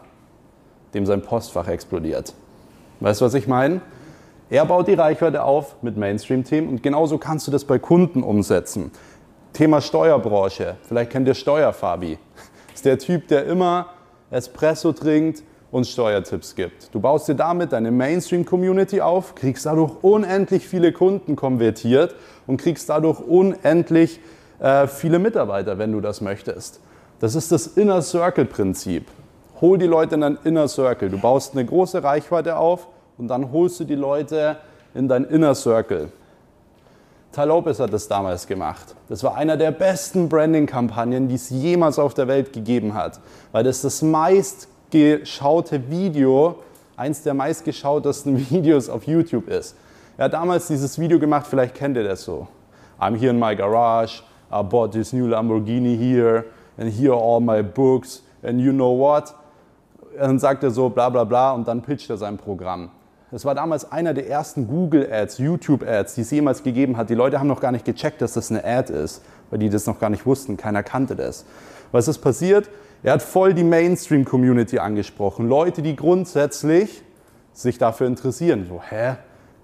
dem 0.93 1.07
sein 1.07 1.23
Postfach 1.23 1.69
explodiert? 1.69 2.35
Weißt 3.01 3.21
du, 3.21 3.25
was 3.25 3.35
ich 3.35 3.47
meine? 3.47 3.81
Er 4.51 4.67
baut 4.67 4.89
die 4.89 4.95
Reichweite 4.95 5.43
auf 5.43 5.77
mit 5.83 5.97
Mainstream-Themen 5.97 6.69
und 6.69 6.83
genauso 6.83 7.19
kannst 7.19 7.47
du 7.47 7.51
das 7.51 7.65
bei 7.65 7.79
Kunden 7.79 8.23
umsetzen. 8.23 8.91
Thema 9.53 9.81
Steuerbranche. 9.81 10.77
Vielleicht 10.83 11.11
kennt 11.11 11.29
ihr 11.29 11.35
Steuerfabi. 11.35 12.19
Ist 12.75 12.85
der 12.85 12.99
Typ, 12.99 13.29
der 13.29 13.47
immer 13.47 13.87
Espresso 14.31 14.93
trinkt 14.93 15.43
und 15.75 15.89
Steuertipps 15.89 16.55
gibt. 16.55 16.95
Du 16.95 17.01
baust 17.01 17.27
dir 17.27 17.35
damit 17.35 17.73
deine 17.73 17.91
Mainstream-Community 17.91 19.01
auf, 19.01 19.35
kriegst 19.35 19.67
dadurch 19.67 19.91
unendlich 20.03 20.69
viele 20.69 20.93
Kunden 20.93 21.35
konvertiert 21.35 22.15
und 22.47 22.59
kriegst 22.59 22.89
dadurch 22.89 23.19
unendlich 23.19 24.21
äh, 24.61 24.87
viele 24.87 25.19
Mitarbeiter, 25.19 25.77
wenn 25.77 25.91
du 25.91 26.01
das 26.01 26.21
möchtest. 26.21 26.79
Das 27.19 27.35
ist 27.35 27.51
das 27.51 27.67
Inner 27.67 28.03
Circle-Prinzip. 28.03 29.09
Hol 29.61 29.77
die 29.77 29.87
Leute 29.87 30.15
in 30.15 30.21
dein 30.21 30.39
Inner 30.45 30.69
Circle. 30.69 31.11
Du 31.11 31.19
baust 31.19 31.55
eine 31.55 31.65
große 31.65 32.05
Reichweite 32.05 32.57
auf 32.57 32.87
und 33.19 33.27
dann 33.27 33.51
holst 33.51 33.81
du 33.81 33.85
die 33.85 33.97
Leute 33.97 34.59
in 34.95 35.09
dein 35.09 35.25
Inner 35.25 35.57
Circle. 35.57 36.13
Ty 37.33 37.47
Lopez 37.47 37.81
hat 37.81 37.93
das 37.93 38.07
damals 38.07 38.47
gemacht. 38.47 38.95
Das 39.09 39.25
war 39.25 39.35
einer 39.35 39.57
der 39.57 39.73
besten 39.73 40.29
Branding-Kampagnen, 40.29 41.27
die 41.27 41.35
es 41.35 41.51
jemals 41.51 41.99
auf 41.99 42.15
der 42.15 42.29
Welt 42.29 42.53
gegeben 42.53 42.95
hat, 42.95 43.19
weil 43.51 43.65
das 43.65 43.83
das 43.83 44.03
meistgeschaute 44.95 45.91
Video, 45.91 46.57
eins 46.97 47.23
der 47.23 47.35
meistgeschautesten 47.35 48.39
Videos 48.51 48.89
auf 48.89 49.05
YouTube 49.05 49.49
ist. 49.49 49.77
Er 50.17 50.27
hat 50.27 50.35
damals 50.35 50.69
dieses 50.69 50.99
Video 51.01 51.19
gemacht, 51.19 51.47
vielleicht 51.49 51.75
kennt 51.75 51.97
ihr 51.97 52.05
das 52.05 52.23
so. 52.23 52.47
I'm 53.01 53.17
here 53.17 53.31
in 53.31 53.39
my 53.39 53.57
garage, 53.57 54.23
I 54.53 54.63
bought 54.63 54.93
this 54.93 55.13
new 55.13 55.27
Lamborghini 55.27 55.97
here, 55.97 56.45
and 56.79 56.93
here 56.93 57.13
are 57.13 57.21
all 57.21 57.41
my 57.41 57.61
books, 57.61 58.23
and 58.45 58.61
you 58.61 58.71
know 58.73 58.97
what? 58.97 59.35
Dann 60.17 60.39
sagt 60.39 60.63
er 60.63 60.71
so 60.71 60.89
bla 60.89 61.09
bla 61.09 61.25
bla 61.25 61.53
und 61.53 61.67
dann 61.67 61.83
pitcht 61.83 62.09
er 62.09 62.17
sein 62.17 62.37
Programm. 62.37 62.91
Das 63.33 63.45
war 63.45 63.57
damals 63.57 63.91
einer 63.91 64.15
der 64.15 64.29
ersten 64.29 64.69
Google-Ads, 64.69 65.39
YouTube-Ads, 65.39 66.15
die 66.15 66.21
es 66.21 66.31
jemals 66.31 66.63
gegeben 66.63 66.97
hat. 66.97 67.11
Die 67.11 67.17
Leute 67.17 67.41
haben 67.41 67.49
noch 67.49 67.61
gar 67.61 67.73
nicht 67.73 67.85
gecheckt, 67.85 68.23
dass 68.23 68.35
das 68.35 68.53
eine 68.53 68.65
Ad 68.65 68.93
ist, 68.93 69.25
weil 69.51 69.59
die 69.59 69.71
das 69.71 69.87
noch 69.87 69.99
gar 69.99 70.09
nicht 70.09 70.25
wussten. 70.25 70.57
Keiner 70.57 70.85
kannte 70.85 71.17
das. 71.17 71.45
Was 71.91 72.07
ist 72.07 72.19
passiert? 72.19 72.71
Er 73.05 73.13
hat 73.13 73.23
voll 73.23 73.53
die 73.53 73.65
Mainstream-Community 73.65 74.79
angesprochen. 74.79 75.47
Leute, 75.47 75.83
die 75.83 75.95
grundsätzlich 75.95 77.03
sich 77.53 77.77
dafür 77.77 78.07
interessieren. 78.07 78.65
So, 78.67 78.81
hä? 78.83 79.17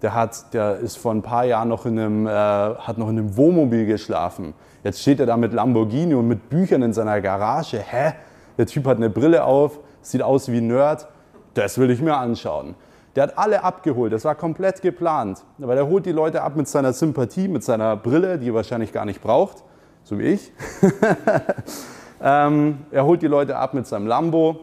Der, 0.03 0.15
hat, 0.15 0.53
der 0.53 0.77
ist 0.77 0.99
vor 0.99 1.13
ein 1.13 1.23
paar 1.23 1.47
Jahren 1.47 1.69
noch 1.69 1.87
in 1.87 1.99
einem, 1.99 2.27
äh, 2.27 2.31
hat 2.31 2.99
noch 2.99 3.09
in 3.09 3.19
einem 3.19 3.39
Wohnmobil 3.39 3.87
geschlafen. 3.87 4.53
Jetzt 4.85 5.01
steht 5.01 5.21
er 5.21 5.27
da 5.27 5.39
mit 5.39 5.55
Lamborghini 5.55 6.15
und 6.15 6.29
mit 6.29 6.51
Büchern 6.51 6.83
in 6.83 6.93
seiner 6.93 7.23
Garage. 7.23 7.79
Hä? 7.79 8.13
Der 8.59 8.67
Typ 8.67 8.85
hat 8.85 8.99
eine 8.99 9.09
Brille 9.09 9.43
auf, 9.43 9.81
sieht 10.03 10.23
aus 10.23 10.53
wie 10.53 10.59
ein 10.59 10.67
Nerd. 10.67 11.09
Das 11.55 11.79
will 11.79 11.91
ich 11.91 12.03
mir 12.03 12.19
anschauen. 12.19 12.75
Der 13.17 13.23
hat 13.23 13.39
alle 13.39 13.65
abgeholt, 13.65 14.13
das 14.13 14.27
war 14.27 14.35
komplett 14.35 14.83
geplant. 14.83 15.45
Aber 15.63 15.75
der 15.75 15.89
holt 15.89 16.05
die 16.05 16.13
Leute 16.13 16.43
ab 16.43 16.57
mit 16.57 16.69
seiner 16.69 16.93
Sympathie, 16.93 17.49
mit 17.49 17.65
seiner 17.65 17.97
Brille, 17.97 18.39
die 18.39 18.51
er 18.51 18.55
wahrscheinlich 18.55 18.93
gar 18.93 19.07
nicht 19.07 19.23
braucht, 19.23 19.65
so 20.05 20.19
wie 20.19 20.25
ich. 20.25 20.53
ähm, 22.23 22.79
er 22.91 23.05
holt 23.05 23.23
die 23.23 23.27
Leute 23.27 23.57
ab 23.57 23.75
mit 23.75 23.87
seinem 23.87 24.07
Lambo. 24.07 24.61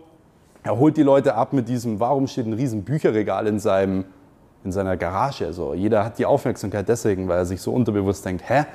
Er 0.63 0.77
holt 0.77 0.97
die 0.97 1.03
Leute 1.03 1.35
ab 1.35 1.53
mit 1.53 1.69
diesem, 1.69 1.99
warum 1.99 2.27
steht 2.27 2.45
ein 2.45 2.53
riesen 2.53 2.83
Bücherregal 2.83 3.47
in, 3.47 3.59
seinem, 3.59 4.05
in 4.63 4.71
seiner 4.71 4.97
Garage? 4.97 5.53
So, 5.53 5.73
jeder 5.73 6.03
hat 6.03 6.19
die 6.19 6.25
Aufmerksamkeit 6.25 6.87
deswegen, 6.89 7.27
weil 7.27 7.37
er 7.37 7.45
sich 7.45 7.61
so 7.61 7.71
unterbewusst 7.71 8.25
denkt, 8.25 8.43
hä? 8.47 8.65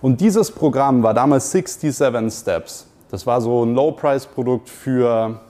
Und 0.00 0.20
dieses 0.20 0.50
Programm 0.50 1.02
war 1.02 1.12
damals 1.12 1.50
67 1.50 2.32
Steps. 2.32 2.86
Das 3.10 3.26
war 3.26 3.40
so 3.40 3.64
ein 3.64 3.74
Low-Price-Produkt 3.74 4.68
für 4.68 5.40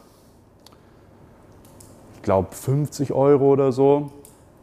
glaube 2.23 2.49
50 2.55 3.13
Euro 3.13 3.53
oder 3.53 3.73
so. 3.73 4.11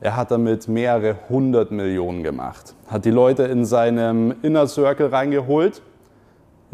Er 0.01 0.15
hat 0.15 0.29
damit 0.29 0.67
mehrere 0.67 1.17
hundert 1.29 1.71
Millionen 1.71 2.21
gemacht. 2.21 2.75
Hat 2.87 3.05
die 3.05 3.11
Leute 3.11 3.43
in 3.43 3.65
seinem 3.65 4.35
Inner 4.43 4.67
Circle 4.67 5.07
reingeholt, 5.07 5.81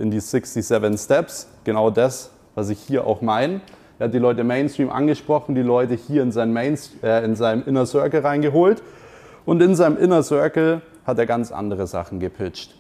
in 0.02 0.12
die 0.12 0.20
67 0.20 1.00
Steps, 1.00 1.48
genau 1.64 1.90
das, 1.90 2.32
was 2.56 2.70
ich 2.70 2.80
hier 2.80 3.08
auch 3.08 3.22
meine. 3.22 3.62
Er 4.00 4.06
hat 4.06 4.14
die 4.14 4.20
Leute 4.20 4.44
Mainstream 4.44 4.90
angesprochen, 4.90 5.54
die 5.54 5.62
Leute 5.62 5.94
hier 5.94 6.24
in, 6.24 6.32
sein 6.32 6.52
Main, 6.52 6.78
äh, 7.04 7.24
in 7.24 7.36
seinem 7.36 7.64
Inner 7.68 7.86
Circle 7.86 8.22
reingeholt. 8.22 8.82
Und 9.46 9.62
in 9.62 9.76
seinem 9.76 9.98
Inner 9.98 10.24
Circle 10.24 10.82
hat 11.06 11.20
er 11.20 11.26
ganz 11.26 11.52
andere 11.52 11.88
Sachen 11.88 12.20
gepitcht. 12.20 12.74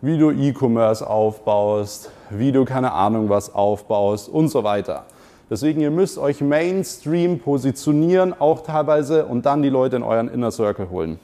Wie 0.00 0.16
du 0.16 0.30
E-Commerce 0.30 1.06
aufbaust, 1.06 2.10
wie 2.30 2.52
du 2.52 2.64
keine 2.64 2.92
Ahnung 2.92 3.28
was 3.28 3.54
aufbaust 3.54 4.28
und 4.28 4.48
so 4.48 4.64
weiter. 4.64 5.04
Deswegen, 5.50 5.80
ihr 5.80 5.90
müsst 5.90 6.16
euch 6.16 6.40
Mainstream 6.40 7.40
positionieren, 7.40 8.32
auch 8.38 8.62
teilweise, 8.62 9.26
und 9.26 9.46
dann 9.46 9.62
die 9.62 9.68
Leute 9.68 9.96
in 9.96 10.04
euren 10.04 10.28
Inner 10.28 10.52
Circle 10.52 10.88
holen. 10.90 11.18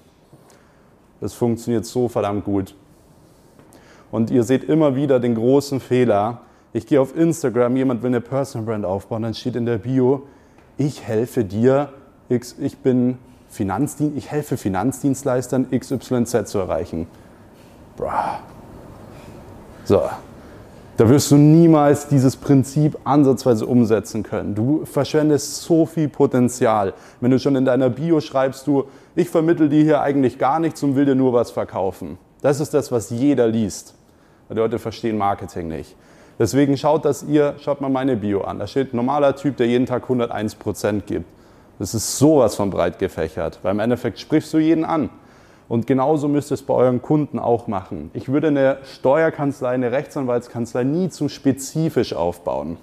Das 1.21 1.33
funktioniert 1.33 1.87
so 1.87 2.09
verdammt 2.09 2.45
gut. 2.45 2.75
Und 4.17 4.31
ihr 4.31 4.45
seht 4.45 4.65
immer 4.65 4.97
wieder 4.97 5.21
den 5.21 5.35
großen 5.35 5.79
Fehler. 5.79 6.41
Ich 6.73 6.87
gehe 6.87 7.03
auf 7.03 7.15
Instagram, 7.15 7.77
jemand 7.77 8.03
will 8.03 8.09
eine 8.09 8.23
Personal 8.23 8.65
Brand 8.65 8.87
aufbauen, 8.87 9.25
dann 9.25 9.35
steht 9.35 9.57
in 9.57 9.67
der 9.67 9.77
Bio, 9.77 10.23
ich 10.79 11.03
helfe 11.03 11.45
dir, 11.45 11.91
ich 12.31 12.79
bin 12.79 13.19
Finanzdien 13.51 14.17
ich 14.17 14.31
helfe 14.31 14.57
Finanzdienstleistern 14.57 15.67
XYZ 15.71 16.47
zu 16.47 16.59
erreichen. 16.59 17.07
Bruh. 17.99 18.09
So, 19.85 20.01
da 20.97 21.09
wirst 21.11 21.31
du 21.31 21.37
niemals 21.37 22.09
dieses 22.09 22.37
Prinzip 22.37 22.97
ansatzweise 23.05 23.67
umsetzen 23.67 24.23
können. 24.23 24.55
Du 24.55 24.87
verschwendest 24.87 25.61
so 25.61 25.85
viel 25.85 26.09
Potenzial. 26.09 26.95
Wenn 27.21 27.33
du 27.33 27.39
schon 27.39 27.55
in 27.55 27.67
deiner 27.67 27.91
Bio 27.91 28.23
schreibst, 28.23 28.67
du, 28.67 28.85
ich 29.15 29.29
vermittel 29.29 29.69
dir 29.69 29.83
hier 29.83 30.01
eigentlich 30.01 30.39
gar 30.39 30.59
nichts 30.59 30.83
und 30.83 30.97
will 30.97 31.05
dir 31.05 31.15
nur 31.15 31.35
was 31.35 31.51
verkaufen. 31.51 32.17
Das 32.41 32.61
ist 32.61 32.73
das, 32.73 32.91
was 32.91 33.11
jeder 33.11 33.47
liest. 33.47 33.96
Die 34.51 34.55
Leute 34.55 34.79
verstehen 34.79 35.19
Marketing 35.19 35.69
nicht. 35.69 35.97
Deswegen 36.39 36.77
schaut 36.77 37.05
dass 37.05 37.23
ihr, 37.23 37.55
schaut 37.61 37.81
mal 37.81 37.89
meine 37.89 38.17
Bio 38.17 38.43
an. 38.43 38.59
Da 38.59 38.67
steht 38.67 38.95
normaler 38.95 39.35
Typ, 39.37 39.57
der 39.57 39.67
jeden 39.67 39.87
Tag 39.87 40.05
101% 40.09 41.03
gibt. 41.03 41.25
Das 41.79 41.95
ist 41.95 42.19
sowas 42.19 42.55
von 42.55 42.71
breit 42.71 42.99
gefächert, 42.99 43.59
weil 43.63 43.73
im 43.73 43.81
Endeffekt 43.81 44.19
sprichst 44.19 44.53
du 44.53 44.59
jeden 44.59 44.85
an. 44.85 45.11
Und 45.69 45.87
genauso 45.87 46.29
müsst 46.29 46.53
ihr 46.53 46.55
es 46.55 46.63
bei 46.63 46.75
euren 46.75 47.03
Kunden 47.03 47.39
auch 47.39 47.67
machen. 47.67 48.11
Ich 48.15 48.29
würde 48.29 48.49
eine 48.49 48.79
Steuerkanzlei, 48.85 49.71
eine 49.71 49.91
Rechtsanwaltskanzlei 49.91 50.85
nie 50.85 51.09
zu 51.09 51.29
spezifisch 51.29 52.15
aufbauen. 52.15 52.77